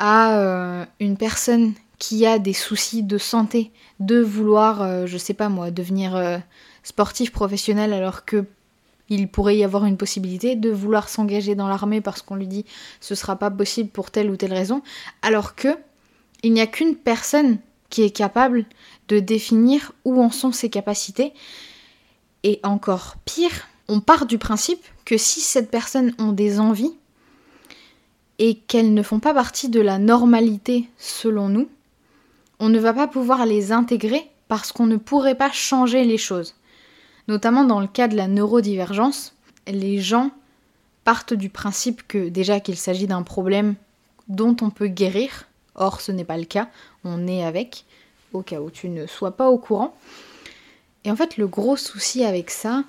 à 0.00 0.36
euh, 0.38 0.84
une 0.98 1.16
personne 1.16 1.72
qui 1.98 2.26
a 2.26 2.38
des 2.38 2.52
soucis 2.52 3.02
de 3.02 3.18
santé 3.18 3.70
de 4.00 4.20
vouloir, 4.20 4.82
euh, 4.82 5.06
je 5.06 5.18
sais 5.18 5.34
pas 5.34 5.48
moi, 5.48 5.70
devenir 5.70 6.16
euh, 6.16 6.38
sportif 6.82 7.32
professionnel 7.32 7.92
alors 7.92 8.24
que 8.24 8.44
il 9.10 9.28
pourrait 9.28 9.58
y 9.58 9.64
avoir 9.64 9.84
une 9.84 9.98
possibilité 9.98 10.56
de 10.56 10.70
vouloir 10.70 11.10
s'engager 11.10 11.54
dans 11.54 11.68
l'armée 11.68 12.00
parce 12.00 12.22
qu'on 12.22 12.36
lui 12.36 12.46
dit 12.46 12.64
ce 13.00 13.14
sera 13.14 13.36
pas 13.36 13.50
possible 13.50 13.90
pour 13.90 14.10
telle 14.10 14.30
ou 14.30 14.36
telle 14.36 14.54
raison, 14.54 14.82
alors 15.22 15.54
que 15.54 15.68
il 16.42 16.52
n'y 16.52 16.60
a 16.60 16.66
qu'une 16.66 16.96
personne 16.96 17.58
qui 17.90 18.02
est 18.02 18.10
capable 18.10 18.66
de 19.08 19.20
définir 19.20 19.92
où 20.04 20.22
en 20.22 20.30
sont 20.30 20.52
ses 20.52 20.68
capacités. 20.68 21.32
Et 22.42 22.60
encore 22.62 23.16
pire, 23.24 23.68
on 23.88 24.00
part 24.00 24.26
du 24.26 24.36
principe 24.36 24.84
que 25.04 25.16
si 25.16 25.40
cette 25.40 25.70
personne 25.70 26.14
ont 26.18 26.32
des 26.32 26.60
envies 26.60 26.94
et 28.38 28.56
qu'elles 28.56 28.92
ne 28.92 29.02
font 29.02 29.20
pas 29.20 29.32
partie 29.32 29.68
de 29.68 29.80
la 29.80 29.98
normalité 29.98 30.88
selon 30.98 31.48
nous, 31.48 31.68
on 32.64 32.70
ne 32.70 32.78
va 32.78 32.94
pas 32.94 33.06
pouvoir 33.06 33.44
les 33.44 33.72
intégrer 33.72 34.26
parce 34.48 34.72
qu'on 34.72 34.86
ne 34.86 34.96
pourrait 34.96 35.34
pas 35.34 35.52
changer 35.52 36.02
les 36.04 36.16
choses. 36.16 36.54
Notamment 37.28 37.62
dans 37.62 37.78
le 37.78 37.86
cas 37.86 38.08
de 38.08 38.16
la 38.16 38.26
neurodivergence, 38.26 39.34
les 39.66 40.00
gens 40.00 40.30
partent 41.04 41.34
du 41.34 41.50
principe 41.50 42.08
que 42.08 42.30
déjà 42.30 42.60
qu'il 42.60 42.78
s'agit 42.78 43.06
d'un 43.06 43.20
problème 43.20 43.74
dont 44.28 44.56
on 44.62 44.70
peut 44.70 44.86
guérir, 44.86 45.44
or 45.74 46.00
ce 46.00 46.10
n'est 46.10 46.24
pas 46.24 46.38
le 46.38 46.46
cas, 46.46 46.70
on 47.04 47.26
est 47.26 47.44
avec, 47.44 47.84
au 48.32 48.40
cas 48.40 48.62
où 48.62 48.70
tu 48.70 48.88
ne 48.88 49.06
sois 49.06 49.32
pas 49.32 49.50
au 49.50 49.58
courant. 49.58 49.94
Et 51.04 51.10
en 51.10 51.16
fait, 51.16 51.36
le 51.36 51.46
gros 51.46 51.76
souci 51.76 52.24
avec 52.24 52.48
ça, 52.48 52.82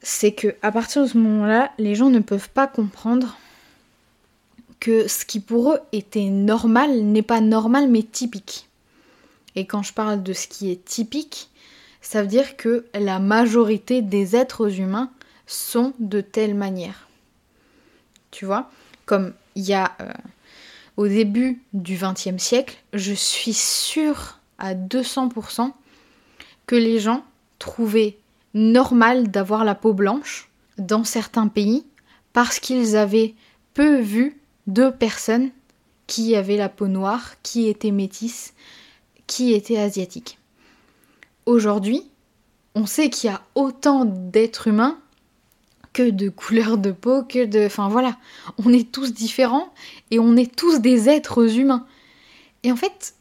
c'est 0.00 0.32
que 0.32 0.54
à 0.62 0.72
partir 0.72 1.02
de 1.02 1.08
ce 1.08 1.18
moment-là, 1.18 1.72
les 1.76 1.94
gens 1.94 2.08
ne 2.08 2.20
peuvent 2.20 2.48
pas 2.48 2.68
comprendre 2.68 3.36
que 4.80 5.08
ce 5.08 5.26
qui 5.26 5.40
pour 5.40 5.74
eux 5.74 5.80
était 5.92 6.30
normal 6.30 7.02
n'est 7.02 7.20
pas 7.20 7.42
normal 7.42 7.90
mais 7.90 8.02
typique. 8.02 8.66
Et 9.54 9.66
quand 9.66 9.82
je 9.82 9.92
parle 9.92 10.22
de 10.22 10.32
ce 10.32 10.48
qui 10.48 10.70
est 10.70 10.84
typique, 10.84 11.50
ça 12.00 12.22
veut 12.22 12.28
dire 12.28 12.56
que 12.56 12.86
la 12.94 13.18
majorité 13.18 14.02
des 14.02 14.34
êtres 14.36 14.80
humains 14.80 15.10
sont 15.46 15.92
de 15.98 16.20
telle 16.20 16.54
manière. 16.54 17.08
Tu 18.30 18.44
vois 18.44 18.70
Comme 19.06 19.32
il 19.54 19.64
y 19.64 19.74
a 19.74 19.92
euh, 20.00 20.12
au 20.96 21.06
début 21.06 21.60
du 21.72 21.96
XXe 21.96 22.42
siècle, 22.42 22.76
je 22.92 23.12
suis 23.12 23.54
sûre 23.54 24.38
à 24.58 24.74
200% 24.74 25.72
que 26.66 26.76
les 26.76 26.98
gens 26.98 27.24
trouvaient 27.58 28.16
normal 28.54 29.30
d'avoir 29.30 29.64
la 29.64 29.74
peau 29.74 29.92
blanche 29.92 30.48
dans 30.78 31.04
certains 31.04 31.48
pays 31.48 31.84
parce 32.32 32.58
qu'ils 32.58 32.96
avaient 32.96 33.34
peu 33.74 34.00
vu 34.00 34.38
de 34.66 34.90
personnes 34.90 35.50
qui 36.06 36.36
avaient 36.36 36.56
la 36.56 36.68
peau 36.68 36.88
noire, 36.88 37.34
qui 37.42 37.68
étaient 37.68 37.90
métisses, 37.90 38.54
qui 39.32 39.54
étaient 39.54 39.78
asiatiques. 39.78 40.38
Aujourd'hui, 41.46 42.02
on 42.74 42.84
sait 42.84 43.08
qu'il 43.08 43.30
y 43.30 43.32
a 43.32 43.40
autant 43.54 44.04
d'êtres 44.04 44.68
humains 44.68 44.98
que 45.94 46.10
de 46.10 46.28
couleurs 46.28 46.76
de 46.76 46.92
peau, 46.92 47.22
que 47.22 47.46
de... 47.46 47.64
Enfin 47.64 47.88
voilà, 47.88 48.18
on 48.62 48.70
est 48.74 48.92
tous 48.92 49.14
différents 49.14 49.72
et 50.10 50.18
on 50.18 50.36
est 50.36 50.54
tous 50.54 50.80
des 50.80 51.08
êtres 51.08 51.58
humains. 51.58 51.86
Et 52.62 52.70
en 52.70 52.76
fait, 52.76 53.14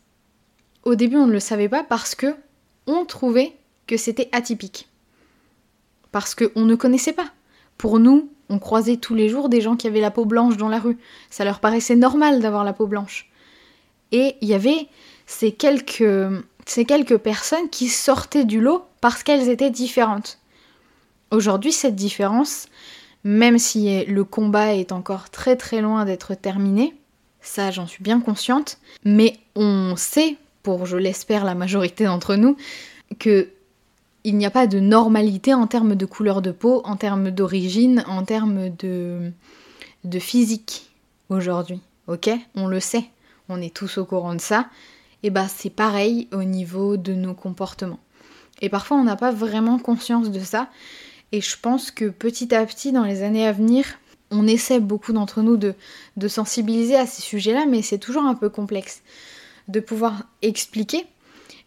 au 0.84 0.96
début 0.96 1.16
on 1.16 1.28
ne 1.28 1.32
le 1.32 1.40
savait 1.40 1.70
pas 1.70 1.86
parce 1.86 2.14
que 2.14 2.36
on 2.88 3.06
trouvait 3.06 3.54
que 3.88 3.96
c'était 3.96 4.28
atypique. 4.34 4.90
Parce 6.12 6.36
qu'on 6.36 6.66
ne 6.66 6.76
connaissait 6.76 7.14
pas. 7.14 7.32
Pour 7.78 8.00
nous, 8.00 8.30
on 8.50 8.60
croisait 8.60 8.98
tous 8.98 9.16
les 9.16 9.30
jours 9.30 9.48
des 9.48 9.62
gens 9.62 9.78
qui 9.78 9.88
avaient 9.88 10.02
la 10.02 10.12
peau 10.12 10.26
blanche 10.26 10.58
dans 10.58 10.68
la 10.68 10.80
rue. 10.80 10.98
Ça 11.30 11.46
leur 11.46 11.62
paraissait 11.62 11.96
normal 11.96 12.42
d'avoir 12.42 12.66
la 12.66 12.74
peau 12.74 12.86
blanche. 12.86 13.32
Et 14.12 14.36
il 14.42 14.50
y 14.50 14.54
avait 14.54 14.90
ces 15.26 15.52
quelques, 15.52 16.04
quelques 16.66 17.18
personnes 17.18 17.70
qui 17.70 17.88
sortaient 17.88 18.46
du 18.46 18.62
lot 18.62 18.86
parce 19.02 19.24
qu'elles 19.24 19.50
étaient 19.50 19.70
différentes. 19.70 20.40
Aujourd'hui, 21.32 21.72
cette 21.72 21.96
différence, 21.96 22.68
même 23.24 23.58
si 23.58 24.06
le 24.06 24.24
combat 24.24 24.76
est 24.76 24.92
encore 24.92 25.30
très 25.30 25.56
très 25.56 25.82
loin 25.82 26.06
d'être 26.06 26.36
terminé, 26.36 26.96
ça 27.42 27.72
j'en 27.72 27.88
suis 27.88 28.04
bien 28.04 28.20
consciente, 28.20 28.80
mais 29.04 29.38
on 29.56 29.96
sait, 29.96 30.38
pour 30.64 30.86
je 30.86 30.98
l'espère 30.98 31.46
la 31.46 31.56
majorité 31.56 32.06
d'entre 32.06 32.36
nous, 32.36 32.58
que 33.20 33.50
il 34.24 34.38
n'y 34.38 34.46
a 34.46 34.52
pas 34.52 34.68
de 34.68 34.80
normalité 34.80 35.54
en 35.56 35.66
termes 35.66 35.96
de 35.96 36.06
couleur 36.06 36.44
de 36.44 36.52
peau, 36.52 36.82
en 36.86 36.96
termes 36.96 37.32
d'origine, 37.32 38.04
en 38.08 38.24
termes 38.24 38.70
de, 38.70 39.32
de 40.04 40.20
physique 40.20 40.92
aujourd'hui. 41.30 41.82
Ok? 42.08 42.30
On 42.56 42.68
le 42.68 42.80
sait, 42.80 43.06
on 43.50 43.62
est 43.62 43.74
tous 43.74 43.98
au 43.98 44.06
courant 44.06 44.36
de 44.36 44.42
ça. 44.42 44.68
Et 45.24 45.30
bah 45.30 45.48
c'est 45.48 45.70
pareil 45.70 46.28
au 46.32 46.44
niveau 46.44 46.98
de 46.98 47.14
nos 47.14 47.34
comportements. 47.34 48.00
Et 48.62 48.70
parfois 48.70 48.98
on 48.98 49.04
n'a 49.04 49.16
pas 49.16 49.32
vraiment 49.32 49.80
conscience 49.80 50.32
de 50.32 50.40
ça. 50.40 50.70
Et 51.32 51.42
je 51.42 51.58
pense 51.60 51.92
que 51.92 52.06
petit 52.10 52.54
à 52.54 52.66
petit, 52.66 52.92
dans 52.92 53.04
les 53.04 53.24
années 53.24 53.48
à 53.48 53.52
venir, 53.52 53.86
on 54.32 54.48
essaie 54.48 54.80
beaucoup 54.80 55.14
d'entre 55.14 55.42
nous 55.42 55.58
de, 55.58 55.76
de 56.18 56.28
sensibiliser 56.28 56.96
à 56.96 57.06
ces 57.06 57.22
sujets-là, 57.22 57.66
mais 57.66 57.82
c'est 57.82 57.98
toujours 57.98 58.24
un 58.24 58.36
peu 58.36 58.50
complexe 58.50 59.02
de 59.68 59.80
pouvoir 59.80 60.24
expliquer 60.42 61.06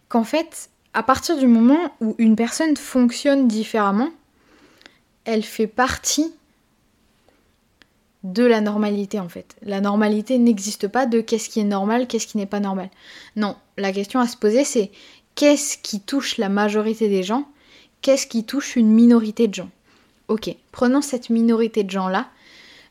qu'en 0.07 0.23
fait, 0.23 0.69
à 0.93 1.03
partir 1.03 1.37
du 1.37 1.47
moment 1.47 1.93
où 1.99 2.15
une 2.17 2.35
personne 2.35 2.77
fonctionne 2.77 3.47
différemment, 3.47 4.09
elle 5.25 5.43
fait 5.43 5.67
partie 5.67 6.33
de 8.25 8.43
la 8.43 8.59
normalité 8.59 9.19
en 9.19 9.29
fait. 9.29 9.55
La 9.61 9.81
normalité 9.81 10.37
n'existe 10.39 10.87
pas 10.87 11.05
de 11.05 11.21
qu'est-ce 11.21 11.47
qui 11.47 11.59
est 11.59 11.65
normal, 11.65 12.07
qu'est-ce 12.07 12.27
qui 12.27 12.37
n'est 12.37 12.47
pas 12.47 12.59
normal. 12.59 12.89
Non, 13.35 13.55
la 13.77 13.91
question 13.91 14.19
à 14.19 14.27
se 14.27 14.35
poser 14.35 14.63
c'est 14.63 14.91
qu'est-ce 15.35 15.77
qui 15.77 15.99
touche 15.99 16.37
la 16.37 16.49
majorité 16.49 17.07
des 17.07 17.21
gens, 17.21 17.47
qu'est-ce 18.01 18.25
qui 18.25 18.43
touche 18.43 18.75
une 18.75 18.89
minorité 18.89 19.47
de 19.47 19.53
gens? 19.53 19.69
Ok, 20.27 20.49
prenons 20.71 21.01
cette 21.01 21.29
minorité 21.29 21.83
de 21.83 21.91
gens-là, 21.91 22.27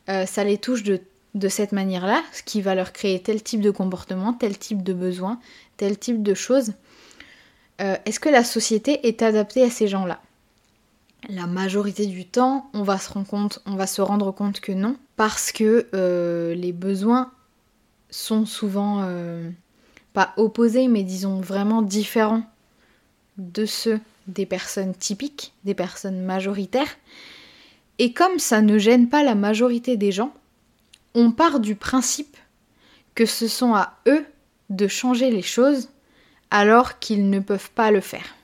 euh, 0.08 0.24
ça 0.24 0.44
les 0.44 0.58
touche 0.58 0.84
de, 0.84 1.00
cette 1.48 1.72
manière-là, 1.72 2.22
ce 2.32 2.44
qui 2.44 2.62
va 2.62 2.76
leur 2.76 2.92
créer 2.92 3.20
tel 3.20 3.42
type 3.42 3.60
de 3.60 3.72
comportement, 3.72 4.34
tel 4.34 4.56
type 4.56 4.84
de 4.84 4.92
besoin, 4.92 5.40
tel 5.76 5.98
type 5.98 6.22
de 6.22 6.34
choses. 6.34 6.74
Euh, 7.80 7.96
est-ce 8.06 8.20
que 8.20 8.28
la 8.28 8.44
société 8.44 9.08
est 9.08 9.20
adaptée 9.20 9.64
à 9.64 9.70
ces 9.70 9.88
gens-là? 9.88 10.20
La 11.28 11.48
majorité 11.48 12.06
du 12.06 12.24
temps, 12.24 12.70
on 12.72 12.84
va, 12.84 12.98
se 12.98 13.12
rendre 13.12 13.26
compte, 13.26 13.60
on 13.66 13.74
va 13.74 13.88
se 13.88 14.00
rendre 14.00 14.30
compte 14.30 14.60
que 14.60 14.70
non, 14.70 14.96
parce 15.16 15.52
que 15.52 15.86
euh, 15.94 16.54
les 16.54 16.72
besoins 16.72 17.32
sont 18.10 18.46
souvent 18.46 19.02
euh, 19.02 19.50
pas 20.12 20.32
opposés, 20.36 20.88
mais 20.88 21.02
disons 21.02 21.40
vraiment 21.40 21.82
différents 21.82 22.42
de 23.38 23.66
ceux 23.66 24.00
des 24.26 24.46
personnes 24.46 24.94
typiques, 24.94 25.52
des 25.64 25.74
personnes 25.74 26.22
majoritaires. 26.22 26.96
Et 27.98 28.12
comme 28.12 28.38
ça 28.38 28.62
ne 28.62 28.78
gêne 28.78 29.08
pas 29.08 29.22
la 29.22 29.34
majorité 29.34 29.96
des 29.96 30.12
gens, 30.12 30.32
on 31.14 31.30
part 31.30 31.60
du 31.60 31.76
principe 31.76 32.36
que 33.14 33.26
ce 33.26 33.46
sont 33.46 33.74
à 33.74 33.98
eux 34.08 34.24
de 34.70 34.88
changer 34.88 35.30
les 35.30 35.42
choses 35.42 35.90
alors 36.50 36.98
qu'ils 36.98 37.30
ne 37.30 37.40
peuvent 37.40 37.70
pas 37.70 37.90
le 37.90 38.00
faire. 38.00 38.34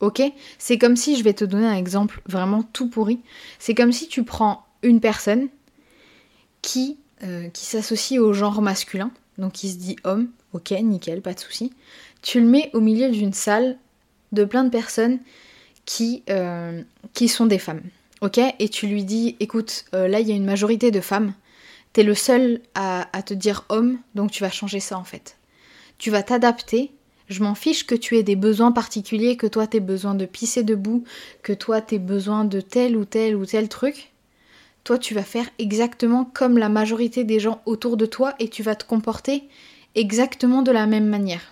Ok? 0.00 0.22
C'est 0.58 0.78
comme 0.78 0.96
si, 0.96 1.16
je 1.16 1.24
vais 1.24 1.34
te 1.34 1.44
donner 1.44 1.66
un 1.66 1.76
exemple 1.76 2.20
vraiment 2.26 2.62
tout 2.62 2.88
pourri, 2.88 3.20
c'est 3.58 3.74
comme 3.74 3.92
si 3.92 4.08
tu 4.08 4.24
prends 4.24 4.66
une 4.82 5.00
personne 5.00 5.48
qui, 6.62 6.98
euh, 7.22 7.48
qui 7.48 7.64
s'associe 7.64 8.20
au 8.20 8.32
genre 8.32 8.62
masculin, 8.62 9.10
donc 9.38 9.52
qui 9.52 9.70
se 9.70 9.76
dit 9.76 9.96
homme, 10.04 10.28
ok, 10.52 10.70
nickel, 10.82 11.22
pas 11.22 11.34
de 11.34 11.40
souci. 11.40 11.72
Tu 12.22 12.40
le 12.40 12.46
mets 12.46 12.70
au 12.74 12.80
milieu 12.80 13.10
d'une 13.10 13.32
salle 13.32 13.78
de 14.32 14.44
plein 14.44 14.64
de 14.64 14.70
personnes 14.70 15.18
qui, 15.84 16.22
euh, 16.30 16.82
qui 17.14 17.28
sont 17.28 17.46
des 17.46 17.58
femmes, 17.58 17.82
ok? 18.20 18.40
Et 18.58 18.68
tu 18.68 18.86
lui 18.86 19.04
dis, 19.04 19.36
écoute, 19.40 19.84
euh, 19.94 20.08
là 20.08 20.20
il 20.20 20.28
y 20.28 20.32
a 20.32 20.34
une 20.34 20.44
majorité 20.44 20.90
de 20.90 21.00
femmes, 21.00 21.32
t'es 21.92 22.02
le 22.02 22.14
seul 22.14 22.60
à, 22.74 23.08
à 23.16 23.22
te 23.22 23.34
dire 23.34 23.64
homme, 23.68 23.98
donc 24.14 24.30
tu 24.30 24.42
vas 24.42 24.50
changer 24.50 24.80
ça 24.80 24.98
en 24.98 25.04
fait. 25.04 25.36
Tu 25.98 26.10
vas 26.10 26.22
t'adapter 26.22 26.92
je 27.28 27.42
m'en 27.42 27.54
fiche 27.54 27.86
que 27.86 27.94
tu 27.94 28.16
aies 28.16 28.22
des 28.22 28.36
besoins 28.36 28.72
particuliers, 28.72 29.36
que 29.36 29.46
toi 29.46 29.66
t'aies 29.66 29.80
besoin 29.80 30.14
de 30.14 30.26
pisser 30.26 30.62
debout, 30.62 31.04
que 31.42 31.52
toi 31.52 31.80
t'aies 31.80 31.98
besoin 31.98 32.44
de 32.44 32.60
tel 32.60 32.96
ou 32.96 33.04
tel 33.04 33.36
ou 33.36 33.44
tel 33.44 33.68
truc. 33.68 34.12
Toi 34.86 34.96
tu 34.98 35.12
vas 35.12 35.22
faire 35.22 35.46
exactement 35.58 36.24
comme 36.24 36.56
la 36.56 36.70
majorité 36.70 37.24
des 37.24 37.40
gens 37.40 37.60
autour 37.66 37.96
de 37.96 38.06
toi 38.06 38.34
et 38.38 38.48
tu 38.48 38.62
vas 38.62 38.74
te 38.74 38.86
comporter 38.86 39.48
exactement 39.96 40.62
de 40.62 40.70
la 40.70 40.86
même 40.86 41.08
manière. 41.08 41.42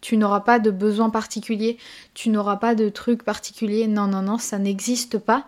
Tu 0.00 0.16
n'auras 0.16 0.40
pas 0.40 0.58
de 0.58 0.70
besoins 0.70 1.10
particuliers, 1.10 1.78
tu 2.14 2.30
n'auras 2.30 2.56
pas 2.56 2.74
de 2.74 2.88
trucs 2.88 3.22
particuliers. 3.22 3.86
Non, 3.86 4.06
non, 4.06 4.22
non, 4.22 4.38
ça 4.38 4.58
n'existe 4.58 5.18
pas. 5.18 5.46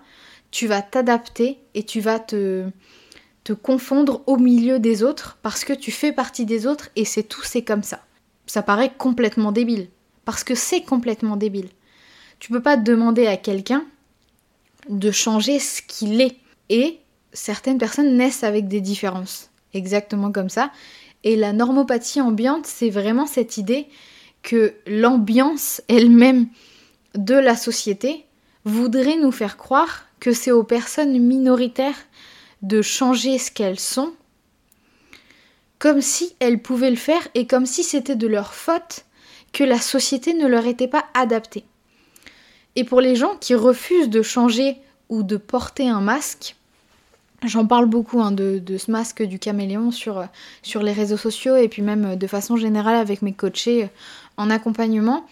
Tu 0.51 0.67
vas 0.67 0.83
t'adapter 0.83 1.59
et 1.75 1.83
tu 1.83 2.01
vas 2.01 2.21
te, 2.21 2.69
te 3.45 3.53
confondre 3.53 4.23
au 4.27 4.37
milieu 4.37 4.79
des 4.79 5.03
autres 5.03 5.39
parce 5.43 5.65
que 5.65 5.73
tu 5.73 5.91
fais 5.91 6.13
partie 6.13 6.47
des 6.47 6.69
autres 6.69 6.91
et 6.95 7.05
c'est 7.05 7.25
tout, 7.25 7.43
c'est 7.43 7.65
comme 7.65 7.83
ça 7.83 8.01
ça 8.47 8.63
paraît 8.63 8.93
complètement 8.97 9.53
débile. 9.53 9.89
Parce 10.25 10.45
que 10.45 10.55
c'est 10.55 10.83
complètement 10.83 11.37
débile. 11.37 11.69
Tu 12.39 12.51
peux 12.51 12.63
pas 12.63 12.77
demander 12.77 13.27
à 13.27 13.37
quelqu'un 13.37 13.85
de 14.89 15.11
changer 15.11 15.59
ce 15.59 15.83
qu'il 15.83 16.21
est. 16.21 16.37
Et 16.69 16.99
certaines 17.37 17.79
personnes 17.79 18.17
naissent 18.17 18.45
avec 18.45 18.67
des 18.67 18.81
différences. 18.81 19.51
Exactement 19.75 20.33
comme 20.33 20.49
ça. 20.49 20.71
Et 21.23 21.37
la 21.37 21.53
normopathie 21.53 22.21
ambiante, 22.21 22.67
c'est 22.67 22.91
vraiment 22.91 23.27
cette 23.27 23.57
idée 23.57 23.87
que 24.43 24.75
l'ambiance 24.87 25.83
elle-même 25.89 26.49
de 27.15 27.35
la 27.35 27.57
société 27.57 28.25
voudrait 28.65 29.19
nous 29.19 29.33
faire 29.33 29.57
croire 29.57 30.05
que 30.21 30.33
c'est 30.33 30.51
aux 30.51 30.65
personnes 30.65 31.19
minoritaires 31.19 32.07
de 32.63 32.83
changer 32.83 33.39
ce 33.39 33.51
qu'elles 33.51 33.81
sont 33.81 34.13
comme 35.79 36.01
si 36.01 36.35
elles 36.41 36.63
pouvaient 36.63 36.91
le 36.91 36.97
faire 36.97 37.29
et 37.35 37.47
comme 37.47 37.67
si 37.67 37.83
c'était 37.83 38.17
de 38.17 38.27
leur 38.27 38.55
faute 38.55 39.05
que 39.53 39.65
la 39.65 39.79
société 39.79 40.35
ne 40.35 40.47
leur 40.47 40.67
était 40.67 40.89
pas 40.89 41.05
adaptée. 41.15 41.65
Et 42.77 42.85
pour 42.85 43.01
les 43.01 43.17
gens 43.17 43.37
qui 43.37 43.55
refusent 43.55 44.11
de 44.11 44.23
changer 44.23 44.79
ou 45.09 45.23
de 45.23 45.37
porter 45.37 45.89
un 45.89 46.01
masque, 46.01 46.57
j'en 47.47 47.67
parle 47.67 47.87
beaucoup 47.87 48.21
hein, 48.21 48.33
de, 48.33 48.61
ce 48.77 48.91
masque 48.91 49.23
du 49.23 49.39
caméléon 49.39 49.91
sur, 49.91 50.29
les 50.83 50.93
réseaux 50.93 51.17
sociaux 51.17 51.57
et 51.57 51.69
puis 51.69 51.83
même 51.83 52.17
de 52.17 52.27
façon 52.27 52.57
générale 52.57 52.97
avec 52.97 53.23
mes 53.23 53.33
coachés 53.33 53.89
en 54.37 54.51
accompagnement, 54.51 55.27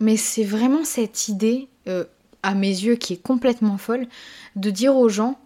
mais 0.00 0.16
c'est 0.16 0.44
vraiment 0.44 0.84
cette 0.84 1.28
idée, 1.28 1.68
euh, 1.88 2.04
à 2.42 2.54
mes 2.54 2.68
yeux, 2.68 2.96
qui 2.96 3.14
est 3.14 3.22
complètement 3.22 3.78
folle, 3.78 4.06
de 4.56 4.70
dire 4.70 4.96
aux 4.96 5.08
gens 5.08 5.38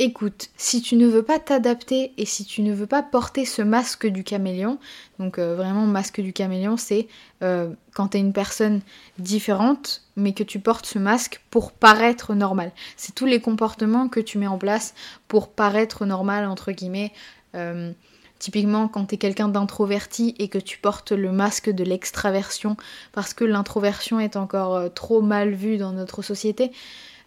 écoute, 0.00 0.48
si 0.56 0.80
tu 0.80 0.96
ne 0.96 1.06
veux 1.06 1.22
pas 1.22 1.38
t'adapter 1.38 2.14
et 2.16 2.24
si 2.24 2.46
tu 2.46 2.62
ne 2.62 2.72
veux 2.72 2.86
pas 2.86 3.02
porter 3.02 3.44
ce 3.44 3.60
masque 3.60 4.06
du 4.06 4.24
caméléon, 4.24 4.78
donc 5.18 5.38
euh, 5.38 5.54
vraiment 5.54 5.84
masque 5.86 6.22
du 6.22 6.32
caméléon, 6.32 6.78
c'est 6.78 7.06
euh, 7.42 7.68
quand 7.94 8.08
tu 8.08 8.16
es 8.16 8.20
une 8.20 8.32
personne 8.32 8.80
différente, 9.18 10.02
mais 10.16 10.32
que 10.32 10.42
tu 10.42 10.58
portes 10.58 10.86
ce 10.86 10.98
masque 10.98 11.42
pour 11.50 11.72
paraître 11.72 12.34
normal. 12.34 12.72
C'est 12.96 13.14
tous 13.14 13.26
les 13.26 13.40
comportements 13.40 14.08
que 14.08 14.20
tu 14.20 14.38
mets 14.38 14.46
en 14.46 14.56
place 14.56 14.94
pour 15.28 15.48
paraître 15.48 16.06
normal, 16.06 16.46
entre 16.46 16.72
guillemets. 16.72 17.12
Euh, 17.54 17.92
typiquement, 18.38 18.88
quand 18.88 19.04
tu 19.04 19.16
es 19.16 19.18
quelqu'un 19.18 19.48
d'introverti 19.48 20.34
et 20.38 20.48
que 20.48 20.56
tu 20.58 20.78
portes 20.78 21.12
le 21.12 21.30
masque 21.30 21.68
de 21.68 21.84
l'extraversion, 21.84 22.78
parce 23.12 23.34
que 23.34 23.44
l'introversion 23.44 24.18
est 24.18 24.36
encore 24.36 24.94
trop 24.94 25.20
mal 25.20 25.52
vue 25.52 25.76
dans 25.76 25.92
notre 25.92 26.22
société, 26.22 26.72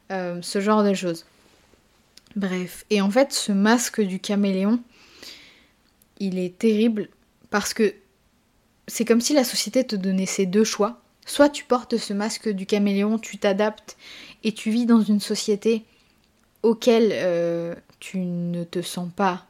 ce 0.10 0.60
genre 0.60 0.84
de 0.84 0.94
choses. 0.94 1.26
Bref, 2.36 2.86
et 2.90 3.02
en 3.02 3.12
fait, 3.12 3.32
ce 3.32 3.52
masque 3.52 4.02
du 4.02 4.20
caméléon, 4.20 4.80
il 6.20 6.40
est 6.40 6.58
terrible 6.58 7.10
parce 7.50 7.74
que 7.74 7.94
c'est 8.88 9.06
comme 9.06 9.22
si 9.22 9.34
la 9.34 9.44
société 9.44 9.86
te 9.86 9.96
donnait 9.96 10.26
ces 10.26 10.46
deux 10.46 10.64
choix. 10.64 11.02
Soit 11.26 11.50
tu 11.50 11.64
portes 11.64 11.98
ce 11.98 12.14
masque 12.14 12.50
du 12.50 12.66
caméléon, 12.66 13.18
tu 13.18 13.38
t'adaptes 13.38 13.98
et 14.44 14.52
tu 14.52 14.72
vis 14.72 14.86
dans 14.86 15.02
une 15.02 15.20
société 15.20 15.86
auquel 16.64 17.10
euh, 17.14 17.76
tu 18.00 18.20
ne 18.20 18.64
te 18.64 18.82
sens 18.82 19.10
pas 19.16 19.46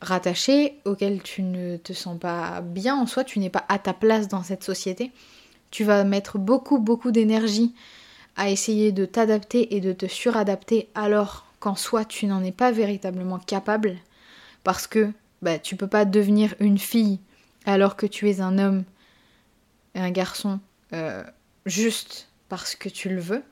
rattaché, 0.00 0.78
auquel 0.84 1.22
tu 1.22 1.42
ne 1.42 1.76
te 1.76 1.92
sens 1.92 2.18
pas 2.18 2.60
bien 2.60 2.96
en 2.96 3.06
soi, 3.06 3.24
tu 3.24 3.38
n'es 3.40 3.50
pas 3.50 3.64
à 3.68 3.78
ta 3.78 3.92
place 3.92 4.28
dans 4.28 4.42
cette 4.42 4.64
société. 4.64 5.10
Tu 5.70 5.84
vas 5.84 6.04
mettre 6.04 6.38
beaucoup 6.38 6.78
beaucoup 6.78 7.10
d'énergie 7.10 7.74
à 8.36 8.48
essayer 8.50 8.92
de 8.92 9.04
t'adapter 9.04 9.74
et 9.74 9.80
de 9.80 9.92
te 9.92 10.06
suradapter 10.06 10.88
alors 10.94 11.47
qu'en 11.60 11.74
soi 11.74 12.04
tu 12.04 12.26
n'en 12.26 12.42
es 12.42 12.52
pas 12.52 12.72
véritablement 12.72 13.38
capable 13.38 13.96
parce 14.64 14.86
que 14.86 15.12
bah, 15.42 15.58
tu 15.58 15.76
peux 15.76 15.86
pas 15.86 16.04
devenir 16.04 16.54
une 16.60 16.78
fille 16.78 17.20
alors 17.66 17.96
que 17.96 18.06
tu 18.06 18.28
es 18.28 18.40
un 18.40 18.58
homme 18.58 18.84
et 19.94 20.00
un 20.00 20.10
garçon 20.10 20.60
euh, 20.92 21.22
juste 21.66 22.28
parce 22.48 22.74
que 22.74 22.88
tu 22.88 23.08
le 23.08 23.20
veux. 23.20 23.42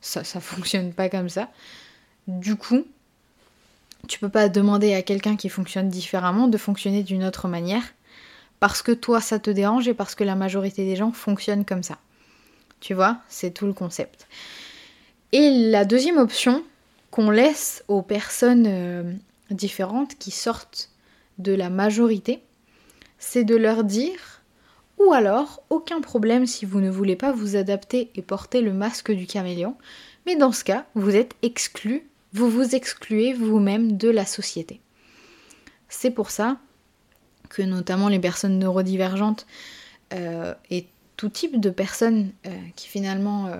Ça, 0.00 0.24
ça 0.24 0.40
fonctionne 0.40 0.92
pas 0.92 1.08
comme 1.08 1.28
ça. 1.28 1.50
Du 2.28 2.56
coup, 2.56 2.84
tu 4.08 4.18
peux 4.18 4.28
pas 4.28 4.48
demander 4.48 4.94
à 4.94 5.02
quelqu'un 5.02 5.36
qui 5.36 5.48
fonctionne 5.48 5.88
différemment 5.88 6.48
de 6.48 6.58
fonctionner 6.58 7.02
d'une 7.02 7.24
autre 7.24 7.48
manière 7.48 7.82
parce 8.60 8.82
que 8.82 8.92
toi 8.92 9.20
ça 9.20 9.38
te 9.38 9.50
dérange 9.50 9.88
et 9.88 9.94
parce 9.94 10.14
que 10.14 10.24
la 10.24 10.34
majorité 10.34 10.84
des 10.84 10.96
gens 10.96 11.12
fonctionnent 11.12 11.64
comme 11.64 11.82
ça. 11.82 11.98
Tu 12.80 12.94
vois, 12.94 13.18
c'est 13.28 13.52
tout 13.52 13.66
le 13.66 13.72
concept. 13.72 14.26
Et 15.32 15.50
la 15.70 15.84
deuxième 15.84 16.18
option, 16.18 16.64
qu'on 17.12 17.30
laisse 17.30 17.84
aux 17.88 18.02
personnes 18.02 18.66
euh, 18.66 19.12
différentes 19.50 20.16
qui 20.16 20.30
sortent 20.32 20.90
de 21.38 21.52
la 21.52 21.68
majorité, 21.68 22.42
c'est 23.18 23.44
de 23.44 23.54
leur 23.54 23.84
dire 23.84 24.42
Ou 24.98 25.12
alors, 25.12 25.62
aucun 25.68 26.00
problème 26.00 26.46
si 26.46 26.64
vous 26.64 26.80
ne 26.80 26.90
voulez 26.90 27.14
pas 27.14 27.30
vous 27.30 27.54
adapter 27.54 28.10
et 28.14 28.22
porter 28.22 28.62
le 28.62 28.72
masque 28.72 29.12
du 29.12 29.26
caméléon, 29.26 29.76
mais 30.24 30.36
dans 30.36 30.52
ce 30.52 30.64
cas, 30.64 30.86
vous 30.94 31.14
êtes 31.14 31.34
exclu, 31.42 32.08
vous 32.32 32.48
vous 32.48 32.74
excluez 32.74 33.34
vous-même 33.34 33.98
de 33.98 34.08
la 34.08 34.24
société. 34.24 34.80
C'est 35.90 36.12
pour 36.12 36.30
ça 36.30 36.56
que 37.50 37.60
notamment 37.60 38.08
les 38.08 38.20
personnes 38.20 38.58
neurodivergentes 38.58 39.46
euh, 40.14 40.54
et 40.70 40.86
tout 41.18 41.28
type 41.28 41.60
de 41.60 41.68
personnes 41.68 42.32
euh, 42.46 42.56
qui 42.74 42.88
finalement 42.88 43.50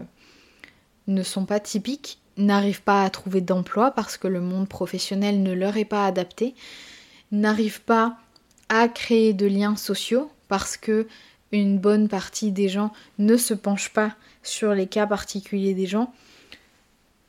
ne 1.06 1.22
sont 1.22 1.44
pas 1.44 1.60
typiques 1.60 2.21
n'arrivent 2.36 2.82
pas 2.82 3.02
à 3.02 3.10
trouver 3.10 3.40
d'emploi 3.40 3.90
parce 3.90 4.16
que 4.16 4.28
le 4.28 4.40
monde 4.40 4.68
professionnel 4.68 5.42
ne 5.42 5.52
leur 5.52 5.76
est 5.76 5.84
pas 5.84 6.06
adapté, 6.06 6.54
n'arrivent 7.30 7.82
pas 7.82 8.16
à 8.68 8.88
créer 8.88 9.32
de 9.32 9.46
liens 9.46 9.76
sociaux 9.76 10.30
parce 10.48 10.76
que 10.76 11.06
une 11.52 11.78
bonne 11.78 12.08
partie 12.08 12.50
des 12.50 12.68
gens 12.68 12.92
ne 13.18 13.36
se 13.36 13.52
penchent 13.52 13.92
pas 13.92 14.14
sur 14.42 14.74
les 14.74 14.86
cas 14.86 15.06
particuliers 15.06 15.74
des 15.74 15.86
gens. 15.86 16.12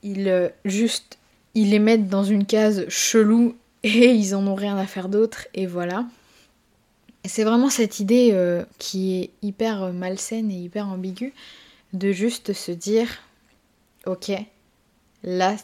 Ils 0.02 0.52
juste 0.66 1.18
ils 1.56 1.70
les 1.70 1.80
mettent 1.80 2.10
dans 2.10 2.24
une 2.24 2.46
case 2.46 2.88
chelou 2.90 3.56
et 3.84 4.12
ils 4.12 4.36
en 4.36 4.48
ont 4.48 4.56
rien 4.56 4.78
à 4.78 4.86
faire 4.86 5.10
d'autre 5.10 5.48
et 5.54 5.68
voilà. 5.68 6.06
C'est 7.26 7.44
vraiment 7.44 7.70
cette 7.70 8.00
idée 8.00 8.32
euh, 8.34 8.66
qui 8.80 9.16
est 9.16 9.30
hyper 9.42 9.94
malsaine 9.94 10.52
et 10.52 10.56
hyper 10.56 10.88
ambiguë 10.88 11.34
de 11.94 12.12
juste 12.12 12.54
se 12.54 12.72
dire 12.72 13.08
ok, 14.06 14.32
là 15.24 15.56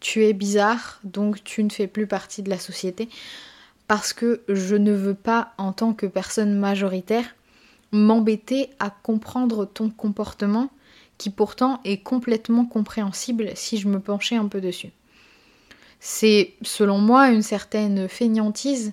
tu 0.00 0.24
es 0.24 0.32
bizarre 0.32 1.00
donc 1.04 1.44
tu 1.44 1.62
ne 1.62 1.70
fais 1.70 1.86
plus 1.86 2.06
partie 2.06 2.42
de 2.42 2.50
la 2.50 2.58
société 2.58 3.08
parce 3.88 4.12
que 4.12 4.42
je 4.48 4.76
ne 4.76 4.92
veux 4.92 5.14
pas 5.14 5.52
en 5.58 5.72
tant 5.72 5.92
que 5.92 6.06
personne 6.06 6.54
majoritaire 6.54 7.34
m'embêter 7.92 8.70
à 8.78 8.90
comprendre 8.90 9.66
ton 9.66 9.90
comportement 9.90 10.70
qui 11.18 11.30
pourtant 11.30 11.80
est 11.84 11.98
complètement 11.98 12.64
compréhensible 12.64 13.50
si 13.54 13.76
je 13.76 13.88
me 13.88 14.00
penchais 14.00 14.36
un 14.36 14.48
peu 14.48 14.60
dessus. 14.60 14.90
C'est 16.00 16.54
selon 16.62 16.98
moi 16.98 17.30
une 17.30 17.42
certaine 17.42 18.08
fainéantise 18.08 18.92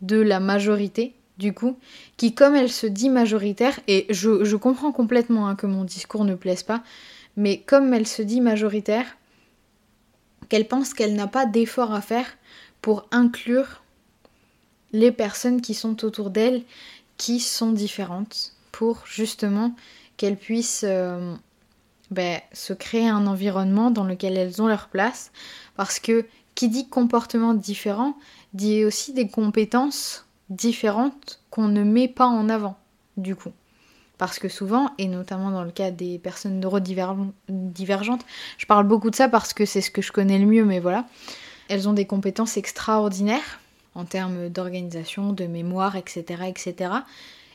de 0.00 0.16
la 0.16 0.40
majorité 0.40 1.14
du 1.40 1.54
coup, 1.54 1.78
qui 2.18 2.34
comme 2.34 2.54
elle 2.54 2.70
se 2.70 2.86
dit 2.86 3.08
majoritaire, 3.08 3.80
et 3.88 4.06
je, 4.10 4.56
comprends 4.56 4.92
complètement 4.92 5.48
hein, 5.48 5.56
que 5.56 5.66
mon 5.66 5.84
discours 5.84 6.24
ne 6.24 6.34
plaise 6.34 6.62
pas, 6.62 6.82
mais 7.36 7.58
comme 7.58 7.94
elle 7.94 8.06
se 8.06 8.20
dit 8.20 8.42
majoritaire, 8.42 9.06
qu'elle 10.50 10.68
pense 10.68 10.92
qu'elle 10.92 11.14
n'a 11.14 11.28
pas 11.28 11.46
d'effort 11.46 11.94
à 11.94 12.02
faire 12.02 12.26
pour 12.82 13.06
inclure 13.10 13.82
les 14.92 15.12
personnes 15.12 15.62
qui 15.62 15.72
sont 15.72 16.04
autour 16.04 16.28
d'elle, 16.28 16.62
qui 17.16 17.40
sont 17.40 17.72
différentes, 17.72 18.52
pour 18.72 19.04
justement 19.06 19.74
qu'elles 20.16 20.36
puissent 20.36 20.84
euh, 20.86 21.34
ben, 22.10 22.40
se 22.52 22.72
créer 22.72 23.08
un 23.08 23.26
environnement 23.26 23.90
dans 23.90 24.04
lequel 24.04 24.36
elles 24.36 24.60
ont 24.60 24.66
leur 24.66 24.88
place, 24.88 25.32
parce 25.76 25.98
que 25.98 26.26
qui 26.54 26.68
dit 26.68 26.88
comportement 26.88 27.54
différent 27.54 28.16
dit 28.52 28.84
aussi 28.84 29.12
des 29.12 29.28
compétences 29.28 30.26
différentes 30.50 31.40
qu'on 31.50 31.68
ne 31.68 31.84
met 31.84 32.08
pas 32.08 32.26
en 32.26 32.48
avant, 32.48 32.76
du 33.16 33.36
coup. 33.36 33.52
Parce 34.20 34.38
que 34.38 34.50
souvent, 34.50 34.90
et 34.98 35.08
notamment 35.08 35.50
dans 35.50 35.64
le 35.64 35.70
cas 35.70 35.90
des 35.90 36.18
personnes 36.18 36.60
neurodivergentes, 36.60 38.26
je 38.58 38.66
parle 38.66 38.86
beaucoup 38.86 39.08
de 39.08 39.16
ça 39.16 39.30
parce 39.30 39.54
que 39.54 39.64
c'est 39.64 39.80
ce 39.80 39.90
que 39.90 40.02
je 40.02 40.12
connais 40.12 40.38
le 40.38 40.44
mieux, 40.44 40.66
mais 40.66 40.78
voilà, 40.78 41.06
elles 41.70 41.88
ont 41.88 41.94
des 41.94 42.04
compétences 42.04 42.58
extraordinaires 42.58 43.60
en 43.94 44.04
termes 44.04 44.50
d'organisation, 44.50 45.32
de 45.32 45.46
mémoire, 45.46 45.96
etc. 45.96 46.42
etc. 46.48 46.92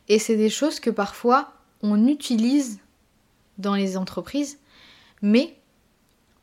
Et 0.10 0.17
c'est 0.17 0.38
des 0.38 0.49
choses 0.49 0.80
que 0.80 0.89
parfois 0.89 1.54
on 1.84 2.08
utilise 2.08 2.80
dans 3.60 3.75
les 3.75 3.95
entreprises, 3.95 4.58
mais 5.21 5.54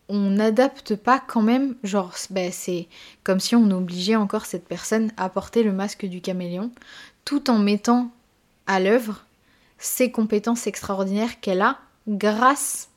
on 0.08 0.30
n'adapte 0.30 0.94
pas 0.94 1.18
quand 1.18 1.42
même, 1.42 1.74
genre 1.82 2.14
ben, 2.30 2.52
c'est 2.52 2.86
comme 3.24 3.40
si 3.40 3.56
on 3.56 3.68
obligeait 3.72 4.14
encore 4.14 4.46
cette 4.46 4.68
personne 4.68 5.10
à 5.16 5.28
porter 5.28 5.64
le 5.64 5.72
masque 5.72 6.06
du 6.06 6.20
caméléon, 6.20 6.70
tout 7.24 7.50
en 7.50 7.58
mettant 7.58 8.12
à 8.68 8.78
l'œuvre 8.78 9.24
ses 9.82 10.10
compétences 10.10 10.66
extraordinaires 10.66 11.40
qu'elle 11.40 11.60
a 11.60 11.78
grâce 12.08 12.88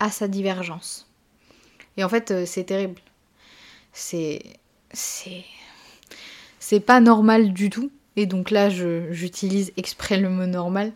à 0.00 0.10
sa 0.10 0.28
divergence. 0.28 1.08
Et 1.96 2.04
en 2.04 2.08
fait, 2.08 2.30
euh, 2.30 2.44
c'est 2.46 2.64
terrible. 2.64 3.00
C'est. 3.92 4.42
C'est. 4.92 5.44
C'est 6.58 6.80
pas 6.80 7.00
normal 7.00 7.52
du 7.52 7.70
tout. 7.70 7.90
Et 8.16 8.26
donc 8.26 8.50
là, 8.50 8.70
j'utilise 8.70 9.72
exprès 9.76 10.16
le 10.16 10.28
mot 10.28 10.46
normal. 10.46 10.92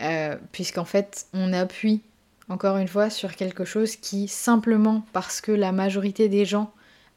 Euh, 0.00 0.36
puisqu'en 0.52 0.84
fait, 0.84 1.26
on 1.32 1.52
appuie 1.52 2.00
encore 2.48 2.76
une 2.76 2.88
fois, 2.88 3.10
sur 3.10 3.36
quelque 3.36 3.64
chose 3.64 3.96
qui, 3.96 4.28
simplement 4.28 5.04
parce 5.12 5.40
que 5.40 5.52
la 5.52 5.72
majorité 5.72 6.28
des 6.28 6.44
gens, 6.44 6.72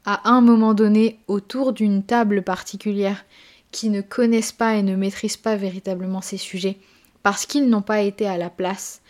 à 0.05 0.29
un 0.29 0.41
moment 0.41 0.73
donné, 0.73 1.19
autour 1.27 1.73
d'une 1.73 2.03
table 2.03 2.41
particulière, 2.41 3.25
qui 3.71 3.89
ne 3.89 4.01
connaissent 4.01 4.53
pas 4.53 4.75
et 4.75 4.83
ne 4.83 4.95
maîtrisent 4.95 5.37
pas 5.37 5.57
véritablement 5.57 6.21
ces 6.21 6.37
sujets, 6.37 6.77
parce 7.27 7.45
qu'ils 7.45 7.67
n'ont 7.67 7.81
pas 7.81 8.03
été 8.03 8.25
à 8.25 8.37
la 8.37 8.49
place 8.49 9.01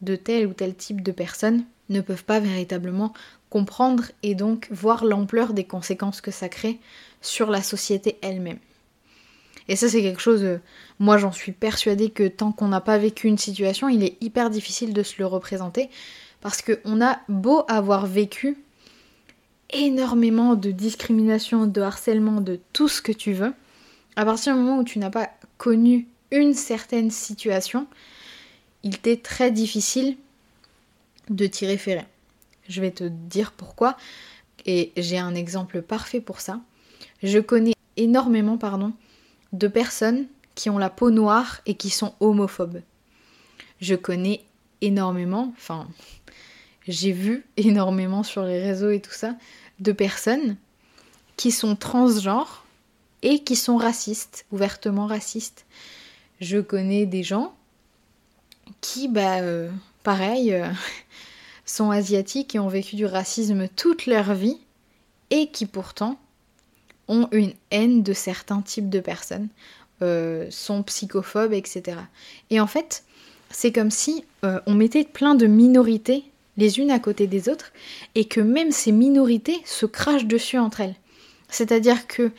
de 0.00 0.14
tel 0.14 0.46
ou 0.46 0.52
tel 0.52 0.76
type 0.76 1.02
de 1.02 1.10
personnes, 1.10 1.64
ne 1.88 2.00
peuvent 2.00 2.22
pas 2.22 2.38
véritablement 2.38 3.12
comprendre 3.50 4.04
et 4.22 4.36
donc 4.36 4.68
voir 4.70 5.04
l'ampleur 5.04 5.54
des 5.54 5.64
conséquences 5.64 6.20
que 6.20 6.30
ça 6.30 6.48
crée 6.48 6.78
sur 7.20 7.50
la 7.50 7.64
société 7.64 8.16
elle-même. 8.22 8.60
Et 9.66 9.74
ça, 9.74 9.88
c'est 9.88 10.02
quelque 10.02 10.20
chose, 10.20 10.44
euh, 10.44 10.60
moi 11.00 11.18
j'en 11.18 11.32
suis 11.32 11.50
persuadée 11.50 12.10
que 12.10 12.28
tant 12.28 12.52
qu'on 12.52 12.68
n'a 12.68 12.80
pas 12.80 12.96
vécu 12.96 13.26
une 13.26 13.38
situation, 13.38 13.88
il 13.88 14.04
est 14.04 14.22
hyper 14.22 14.50
difficile 14.50 14.92
de 14.92 15.02
se 15.02 15.16
le 15.18 15.26
représenter. 15.26 15.90
Parce 16.42 16.62
qu'on 16.62 17.04
a 17.04 17.18
beau 17.28 17.64
avoir 17.66 18.06
vécu 18.06 18.56
énormément 19.70 20.54
de 20.54 20.70
discrimination, 20.70 21.66
de 21.66 21.80
harcèlement, 21.80 22.40
de 22.40 22.60
tout 22.72 22.86
ce 22.86 23.02
que 23.02 23.10
tu 23.10 23.32
veux, 23.32 23.52
à 24.14 24.24
partir 24.24 24.54
du 24.54 24.60
moment 24.60 24.78
où 24.78 24.84
tu 24.84 25.00
n'as 25.00 25.10
pas 25.10 25.28
connu 25.58 26.06
une 26.30 26.54
certaine 26.54 27.10
situation, 27.10 27.86
il 28.82 28.98
t'est 28.98 29.22
très 29.22 29.50
difficile 29.50 30.16
de 31.30 31.46
t'y 31.46 31.66
référer. 31.66 32.04
Je 32.68 32.80
vais 32.80 32.90
te 32.90 33.04
dire 33.04 33.52
pourquoi, 33.52 33.96
et 34.66 34.92
j'ai 34.96 35.18
un 35.18 35.34
exemple 35.34 35.82
parfait 35.82 36.20
pour 36.20 36.40
ça. 36.40 36.60
Je 37.22 37.38
connais 37.38 37.74
énormément, 37.96 38.58
pardon, 38.58 38.92
de 39.52 39.68
personnes 39.68 40.26
qui 40.54 40.70
ont 40.70 40.78
la 40.78 40.90
peau 40.90 41.10
noire 41.10 41.60
et 41.66 41.74
qui 41.74 41.90
sont 41.90 42.14
homophobes. 42.20 42.82
Je 43.80 43.94
connais 43.94 44.44
énormément, 44.80 45.52
enfin, 45.56 45.88
j'ai 46.86 47.12
vu 47.12 47.44
énormément 47.56 48.22
sur 48.22 48.44
les 48.44 48.60
réseaux 48.60 48.90
et 48.90 49.00
tout 49.00 49.12
ça, 49.12 49.36
de 49.80 49.92
personnes 49.92 50.56
qui 51.36 51.50
sont 51.50 51.76
transgenres 51.76 52.64
et 53.22 53.42
qui 53.42 53.56
sont 53.56 53.76
racistes, 53.76 54.44
ouvertement 54.52 55.06
racistes. 55.06 55.64
Je 56.44 56.58
connais 56.58 57.06
des 57.06 57.22
gens 57.22 57.54
qui, 58.82 59.08
bah, 59.08 59.38
euh, 59.38 59.70
pareil, 60.02 60.52
euh, 60.52 60.68
sont 61.64 61.90
asiatiques 61.90 62.54
et 62.54 62.58
ont 62.58 62.68
vécu 62.68 62.96
du 62.96 63.06
racisme 63.06 63.66
toute 63.68 64.04
leur 64.04 64.34
vie 64.34 64.58
et 65.30 65.46
qui 65.46 65.64
pourtant 65.64 66.18
ont 67.08 67.28
une 67.32 67.54
haine 67.70 68.02
de 68.02 68.12
certains 68.12 68.60
types 68.60 68.90
de 68.90 69.00
personnes, 69.00 69.48
euh, 70.02 70.46
sont 70.50 70.82
psychophobes, 70.82 71.54
etc. 71.54 71.96
Et 72.50 72.60
en 72.60 72.66
fait, 72.66 73.04
c'est 73.50 73.72
comme 73.72 73.90
si 73.90 74.24
on 74.42 74.74
mettait 74.74 75.04
plein 75.04 75.34
de 75.34 75.46
minorités 75.46 76.24
les 76.58 76.78
unes 76.78 76.90
à 76.90 76.98
côté 76.98 77.26
des 77.26 77.48
autres 77.48 77.72
et 78.14 78.26
que 78.26 78.40
même 78.40 78.70
ces 78.70 78.92
minorités 78.92 79.62
se 79.64 79.86
crachent 79.86 80.26
dessus 80.26 80.58
entre 80.58 80.82
elles. 80.82 80.96
C'est-à-dire 81.48 82.06
que 82.06 82.30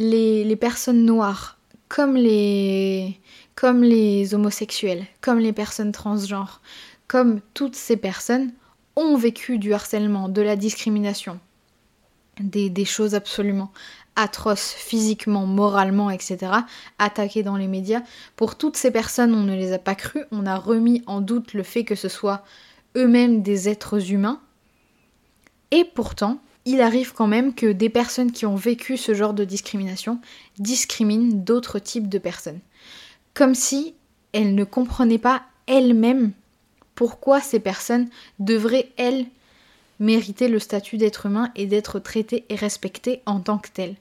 les, 0.00 0.56
personnes 0.56 1.04
noires, 1.04 1.58
comme 1.88 2.16
les, 2.16 3.18
comme 3.54 3.82
les 3.82 4.34
homosexuels, 4.34 5.06
comme 5.20 5.38
les 5.38 5.52
personnes 5.52 5.92
transgenres, 5.92 6.60
comme 7.06 7.40
toutes 7.54 7.76
ces 7.76 7.96
personnes, 7.96 8.52
ont 8.96 9.16
vécu 9.16 9.58
du 9.58 9.74
harcèlement, 9.74 10.28
de 10.28 10.42
la 10.42 10.56
discrimination, 10.56 11.38
des, 12.40 12.84
choses 12.84 13.14
absolument 13.14 13.70
atroces 14.16 14.72
physiquement, 14.72 15.46
moralement, 15.46 16.10
etc., 16.10 16.52
attaqués 16.98 17.42
dans 17.42 17.56
les 17.56 17.66
médias. 17.66 18.02
Pour 18.36 18.56
toutes 18.56 18.76
ces 18.76 18.90
personnes, 18.90 19.34
on 19.34 19.42
ne 19.42 19.56
les 19.56 19.72
a 19.72 19.78
pas 19.78 19.96
crues, 19.96 20.24
on 20.30 20.46
a 20.46 20.56
remis 20.56 21.02
en 21.06 21.20
doute 21.20 21.52
le 21.52 21.64
fait 21.64 21.84
que 21.84 21.96
ce 21.96 22.08
soit 22.08 22.44
eux-mêmes 22.96 23.42
des 23.42 23.68
êtres 23.68 24.12
humains. 24.12 24.40
Et 25.72 25.84
pourtant, 25.84 26.38
il 26.64 26.80
arrive 26.80 27.12
quand 27.12 27.26
même 27.26 27.54
que 27.54 27.72
des 27.72 27.90
personnes 27.90 28.30
qui 28.30 28.46
ont 28.46 28.54
vécu 28.54 28.96
ce 28.96 29.14
genre 29.14 29.34
de 29.34 29.44
discrimination 29.44 30.20
discriminent 30.58 31.34
d'autres 31.34 31.80
types 31.80 32.08
de 32.08 32.18
personnes. 32.18 32.60
Comme 33.34 33.56
si 33.56 33.94
elles 34.32 34.54
ne 34.54 34.64
comprenaient 34.64 35.18
pas 35.18 35.42
elles-mêmes 35.66 36.32
pourquoi 36.94 37.40
ces 37.40 37.58
personnes 37.58 38.08
devraient, 38.38 38.92
elles, 38.96 39.26
mériter 39.98 40.48
le 40.48 40.58
statut 40.60 40.96
d'être 40.96 41.26
humain 41.26 41.50
et 41.56 41.66
d'être 41.66 41.98
traitées 41.98 42.44
et 42.48 42.54
respectées 42.54 43.22
en 43.26 43.40
tant 43.40 43.58
que 43.58 43.70
telles 43.70 43.96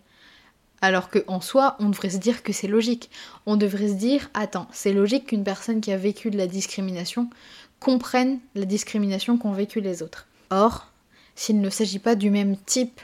Alors 0.81 1.09
qu'en 1.09 1.41
soi, 1.41 1.75
on 1.79 1.89
devrait 1.89 2.11
se 2.11 2.17
dire 2.17 2.43
que 2.43 2.53
c'est 2.53 2.67
logique. 2.67 3.09
On 3.45 3.57
devrait 3.57 3.89
se 3.89 3.93
dire, 3.93 4.29
attends, 4.35 4.67
c'est 4.71 4.93
logique 4.93 5.27
qu'une 5.27 5.43
personne 5.43 5.81
qui 5.81 5.91
a 5.91 5.97
vécu 5.97 6.29
de 6.29 6.37
la 6.37 6.47
discrimination 6.47 7.29
comprenne 7.79 8.39
la 8.55 8.65
discrimination 8.65 9.37
qu'ont 9.37 9.51
vécu 9.51 9.81
les 9.81 10.03
autres. 10.03 10.27
Or, 10.51 10.91
s'il 11.35 11.59
ne 11.59 11.69
s'agit 11.69 11.99
pas 11.99 12.15
du 12.15 12.29
même 12.29 12.55
type 12.57 13.01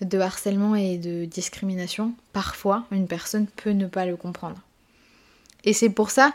de 0.00 0.18
harcèlement 0.18 0.74
et 0.74 0.98
de 0.98 1.24
discrimination, 1.24 2.12
parfois 2.32 2.84
une 2.90 3.06
personne 3.06 3.46
peut 3.46 3.70
ne 3.70 3.86
pas 3.86 4.04
le 4.04 4.16
comprendre. 4.16 4.60
Et 5.64 5.72
c'est 5.72 5.90
pour 5.90 6.10
ça 6.10 6.32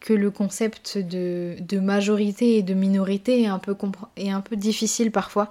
que 0.00 0.14
le 0.14 0.30
concept 0.30 0.98
de, 0.98 1.78
majorité 1.78 2.56
et 2.56 2.62
de 2.62 2.74
minorité 2.74 3.42
est 3.42 3.46
un, 3.46 3.58
peu 3.58 3.76
est 4.16 4.30
un 4.30 4.40
peu 4.40 4.56
difficile 4.56 5.12
parfois 5.12 5.50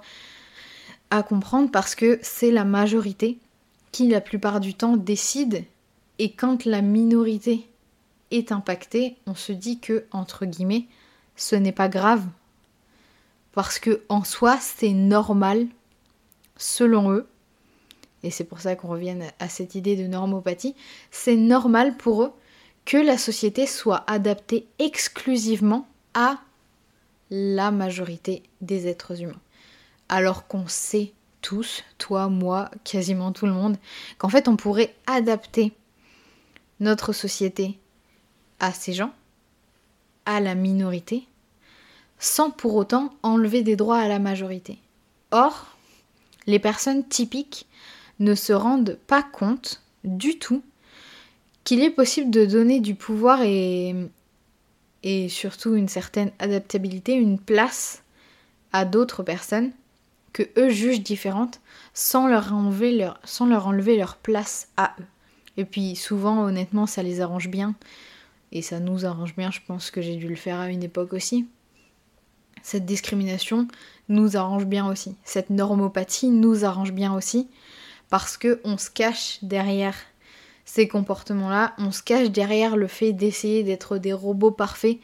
à 1.10 1.22
comprendre 1.22 1.70
parce 1.70 1.94
que 1.94 2.18
c'est 2.22 2.50
la 2.50 2.64
majorité 2.64 3.38
qui 3.92 4.08
la 4.08 4.20
plupart 4.20 4.60
du 4.60 4.74
temps 4.74 4.96
décide 4.96 5.64
et 6.18 6.32
quand 6.32 6.64
la 6.64 6.82
minorité 6.82 7.66
est 8.30 8.52
impactée, 8.52 9.16
on 9.26 9.34
se 9.34 9.52
dit 9.52 9.78
que 9.78 10.04
entre 10.12 10.46
guillemets, 10.46 10.86
ce 11.36 11.56
n'est 11.56 11.72
pas 11.72 11.88
grave 11.88 12.24
parce 13.52 13.78
que 13.78 14.02
en 14.08 14.24
soi, 14.24 14.58
c'est 14.60 14.92
normal 14.92 15.66
selon 16.56 17.10
eux. 17.12 17.26
Et 18.22 18.30
c'est 18.30 18.44
pour 18.44 18.60
ça 18.60 18.76
qu'on 18.76 18.88
revienne 18.88 19.24
à 19.38 19.48
cette 19.48 19.74
idée 19.74 19.96
de 19.96 20.06
normopathie, 20.06 20.74
c'est 21.10 21.36
normal 21.36 21.96
pour 21.96 22.22
eux 22.22 22.32
que 22.90 22.96
la 22.96 23.18
société 23.18 23.68
soit 23.68 24.02
adaptée 24.08 24.66
exclusivement 24.80 25.86
à 26.12 26.40
la 27.30 27.70
majorité 27.70 28.42
des 28.62 28.88
êtres 28.88 29.22
humains. 29.22 29.40
Alors 30.08 30.48
qu'on 30.48 30.66
sait 30.66 31.12
tous, 31.40 31.84
toi, 31.98 32.28
moi, 32.28 32.68
quasiment 32.82 33.30
tout 33.30 33.46
le 33.46 33.52
monde, 33.52 33.76
qu'en 34.18 34.28
fait 34.28 34.48
on 34.48 34.56
pourrait 34.56 34.92
adapter 35.06 35.72
notre 36.80 37.12
société 37.12 37.78
à 38.58 38.72
ces 38.72 38.92
gens, 38.92 39.12
à 40.26 40.40
la 40.40 40.56
minorité, 40.56 41.28
sans 42.18 42.50
pour 42.50 42.74
autant 42.74 43.14
enlever 43.22 43.62
des 43.62 43.76
droits 43.76 44.00
à 44.00 44.08
la 44.08 44.18
majorité. 44.18 44.80
Or, 45.30 45.76
les 46.48 46.58
personnes 46.58 47.06
typiques 47.06 47.68
ne 48.18 48.34
se 48.34 48.52
rendent 48.52 48.98
pas 49.06 49.22
compte 49.22 49.80
du 50.02 50.40
tout 50.40 50.64
qu'il 51.64 51.82
est 51.82 51.90
possible 51.90 52.30
de 52.30 52.44
donner 52.44 52.80
du 52.80 52.94
pouvoir 52.94 53.40
et, 53.42 54.08
surtout 55.28 55.74
une 55.74 55.88
certaine 55.88 56.32
adaptabilité, 56.38 57.14
une 57.14 57.38
place 57.38 58.02
à 58.72 58.84
d'autres 58.84 59.22
personnes 59.22 59.72
que 60.32 60.44
eux 60.56 60.70
jugent 60.70 61.02
différentes 61.02 61.60
sans 61.92 62.28
leur 62.28 62.52
enlever 62.52 62.96
leur, 62.96 63.18
sans 63.24 63.46
leur, 63.46 63.66
enlever 63.66 63.96
leur 63.96 64.16
place 64.16 64.68
à 64.76 64.94
eux. 65.00 65.06
Et 65.56 65.64
puis 65.64 65.96
souvent, 65.96 66.44
honnêtement, 66.44 66.86
ça 66.86 67.02
les 67.02 67.20
arrange 67.20 67.48
bien. 67.48 67.74
Et 68.52 68.62
ça 68.62 68.80
nous 68.80 69.06
arrange 69.06 69.36
bien, 69.36 69.50
je 69.50 69.60
pense 69.66 69.90
que 69.90 70.00
j'ai 70.00 70.16
dû 70.16 70.28
le 70.28 70.36
faire 70.36 70.58
à 70.58 70.70
une 70.70 70.82
époque 70.82 71.12
aussi. 71.12 71.46
Cette 72.62 72.84
discrimination 72.84 73.68
nous 74.08 74.36
arrange 74.36 74.66
bien 74.66 74.86
aussi. 74.88 75.16
Cette 75.24 75.50
normopathie 75.50 76.30
nous 76.30 76.64
arrange 76.64 76.92
bien 76.92 77.14
aussi. 77.14 77.48
Parce 78.08 78.36
qu'on 78.36 78.76
se 78.76 78.90
cache 78.90 79.38
derrière 79.42 79.94
ces 80.72 80.86
comportements-là, 80.86 81.74
on 81.78 81.90
se 81.90 82.00
cache 82.00 82.30
derrière 82.30 82.76
le 82.76 82.86
fait 82.86 83.12
d'essayer 83.12 83.64
d'être 83.64 83.98
des 83.98 84.12
robots 84.12 84.52
parfaits 84.52 84.98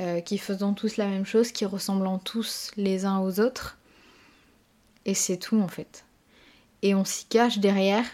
euh, 0.00 0.22
qui 0.22 0.38
faisant 0.38 0.72
tous 0.72 0.96
la 0.96 1.06
même 1.06 1.26
chose, 1.26 1.52
qui 1.52 1.66
ressemblant 1.66 2.18
tous 2.18 2.70
les 2.78 3.04
uns 3.04 3.18
aux 3.18 3.38
autres. 3.38 3.76
Et 5.04 5.12
c'est 5.12 5.36
tout 5.36 5.60
en 5.60 5.68
fait. 5.68 6.06
Et 6.80 6.94
on 6.94 7.04
s'y 7.04 7.26
cache 7.26 7.58
derrière. 7.58 8.06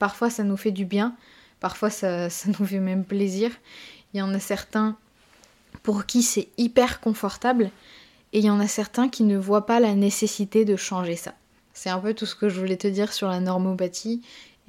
Parfois 0.00 0.28
ça 0.28 0.42
nous 0.42 0.56
fait 0.56 0.72
du 0.72 0.84
bien, 0.84 1.14
parfois 1.60 1.88
ça, 1.88 2.28
ça 2.30 2.48
nous 2.58 2.66
fait 2.66 2.80
même 2.80 3.04
plaisir. 3.04 3.52
Il 4.12 4.18
y 4.18 4.22
en 4.22 4.34
a 4.34 4.40
certains 4.40 4.96
pour 5.84 6.04
qui 6.04 6.24
c'est 6.24 6.48
hyper 6.58 7.00
confortable 7.00 7.70
et 8.32 8.40
il 8.40 8.44
y 8.44 8.50
en 8.50 8.58
a 8.58 8.66
certains 8.66 9.08
qui 9.08 9.22
ne 9.22 9.38
voient 9.38 9.66
pas 9.66 9.78
la 9.78 9.94
nécessité 9.94 10.64
de 10.64 10.74
changer 10.74 11.14
ça. 11.14 11.32
C'est 11.74 11.90
un 11.90 12.00
peu 12.00 12.12
tout 12.12 12.26
ce 12.26 12.34
que 12.34 12.48
je 12.48 12.58
voulais 12.58 12.76
te 12.76 12.88
dire 12.88 13.12
sur 13.12 13.28
la 13.28 13.38
normopathie 13.38 14.20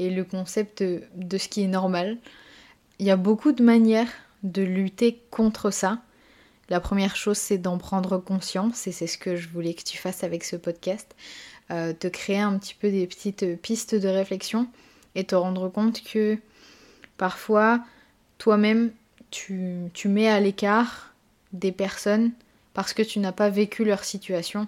et 0.02 0.10
le 0.10 0.24
concept 0.24 0.84
de 0.84 1.38
ce 1.38 1.48
qui 1.48 1.64
est 1.64 1.68
normal. 1.68 2.18
Il 3.00 3.06
y 3.06 3.12
a 3.12 3.18
beaucoup 3.18 3.52
de 3.52 3.64
manières 3.64 4.12
de 4.44 4.64
lutter 4.64 5.22
contre 5.30 5.70
ça. 5.70 6.02
La 6.70 6.80
première 6.80 7.16
chose, 7.16 7.38
c'est 7.38 7.60
d'en 7.60 7.78
prendre 7.78 8.18
conscience, 8.18 8.88
et 8.88 8.92
c'est 8.92 9.08
ce 9.08 9.18
que 9.18 9.36
je 9.36 9.48
voulais 9.50 9.74
que 9.74 9.84
tu 9.84 9.98
fasses 9.98 10.24
avec 10.24 10.44
ce 10.44 10.56
podcast. 10.56 11.16
Euh, 11.70 11.94
te 11.94 12.08
créer 12.08 12.40
un 12.40 12.58
petit 12.58 12.74
peu 12.74 12.90
des 12.90 13.06
petites 13.06 13.62
pistes 13.62 13.94
de 13.96 14.08
réflexion 14.08 14.68
et 15.16 15.24
te 15.24 15.36
rendre 15.36 15.70
compte 15.70 16.04
que 16.04 16.38
parfois, 17.18 17.84
toi-même, 18.40 18.92
tu, 19.30 19.90
tu 19.94 20.08
mets 20.08 20.28
à 20.28 20.40
l'écart 20.40 21.14
des 21.54 21.72
personnes 21.72 22.32
parce 22.74 22.94
que 22.94 23.04
tu 23.04 23.20
n'as 23.20 23.32
pas 23.32 23.50
vécu 23.50 23.86
leur 23.86 24.04
situation 24.04 24.68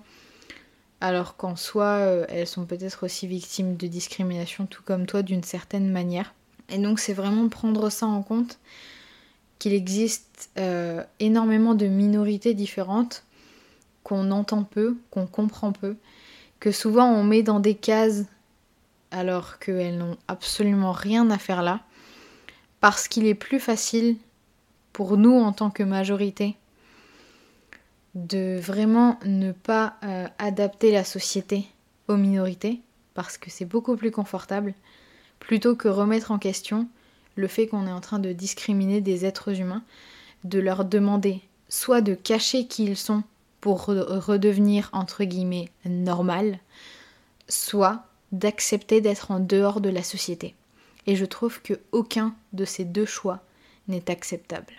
alors 1.03 1.35
qu'en 1.35 1.57
soi, 1.57 1.97
euh, 1.97 2.25
elles 2.29 2.47
sont 2.47 2.63
peut-être 2.63 3.03
aussi 3.03 3.27
victimes 3.27 3.75
de 3.75 3.87
discrimination, 3.87 4.65
tout 4.65 4.81
comme 4.83 5.05
toi, 5.05 5.21
d'une 5.21 5.43
certaine 5.43 5.91
manière. 5.91 6.33
Et 6.69 6.77
donc, 6.77 6.97
c'est 6.97 7.11
vraiment 7.11 7.49
prendre 7.49 7.89
ça 7.89 8.05
en 8.05 8.23
compte, 8.23 8.57
qu'il 9.59 9.73
existe 9.73 10.49
euh, 10.57 11.03
énormément 11.19 11.75
de 11.75 11.87
minorités 11.87 12.53
différentes, 12.53 13.25
qu'on 14.03 14.31
entend 14.31 14.63
peu, 14.63 14.95
qu'on 15.11 15.27
comprend 15.27 15.73
peu, 15.73 15.97
que 16.61 16.71
souvent 16.71 17.11
on 17.11 17.25
met 17.25 17.43
dans 17.43 17.59
des 17.59 17.75
cases 17.75 18.23
alors 19.11 19.59
qu'elles 19.59 19.97
n'ont 19.97 20.17
absolument 20.29 20.93
rien 20.93 21.29
à 21.31 21.37
faire 21.37 21.63
là, 21.63 21.81
parce 22.79 23.09
qu'il 23.09 23.25
est 23.25 23.35
plus 23.35 23.59
facile 23.59 24.15
pour 24.93 25.17
nous 25.17 25.35
en 25.35 25.51
tant 25.51 25.69
que 25.69 25.83
majorité 25.83 26.55
de 28.15 28.59
vraiment 28.59 29.19
ne 29.25 29.51
pas 29.51 29.95
euh, 30.03 30.27
adapter 30.37 30.91
la 30.91 31.03
société 31.03 31.67
aux 32.07 32.17
minorités, 32.17 32.81
parce 33.13 33.37
que 33.37 33.49
c'est 33.49 33.65
beaucoup 33.65 33.95
plus 33.95 34.11
confortable, 34.11 34.73
plutôt 35.39 35.75
que 35.75 35.87
remettre 35.87 36.31
en 36.31 36.39
question 36.39 36.87
le 37.35 37.47
fait 37.47 37.67
qu'on 37.67 37.87
est 37.87 37.91
en 37.91 38.01
train 38.01 38.19
de 38.19 38.31
discriminer 38.31 39.01
des 39.01 39.25
êtres 39.25 39.59
humains, 39.59 39.83
de 40.43 40.59
leur 40.59 40.85
demander 40.85 41.41
soit 41.69 42.01
de 42.01 42.13
cacher 42.13 42.67
qui 42.67 42.85
ils 42.85 42.97
sont 42.97 43.23
pour 43.61 43.85
redevenir 43.85 44.89
entre 44.93 45.23
guillemets 45.23 45.69
normal, 45.85 46.59
soit 47.47 48.03
d'accepter 48.31 49.01
d'être 49.01 49.31
en 49.31 49.39
dehors 49.39 49.81
de 49.81 49.89
la 49.89 50.03
société. 50.03 50.53
Et 51.07 51.15
je 51.15 51.25
trouve 51.25 51.61
que 51.61 51.79
aucun 51.91 52.35
de 52.51 52.65
ces 52.65 52.83
deux 52.83 53.05
choix 53.05 53.39
n'est 53.87 54.11
acceptable. 54.11 54.73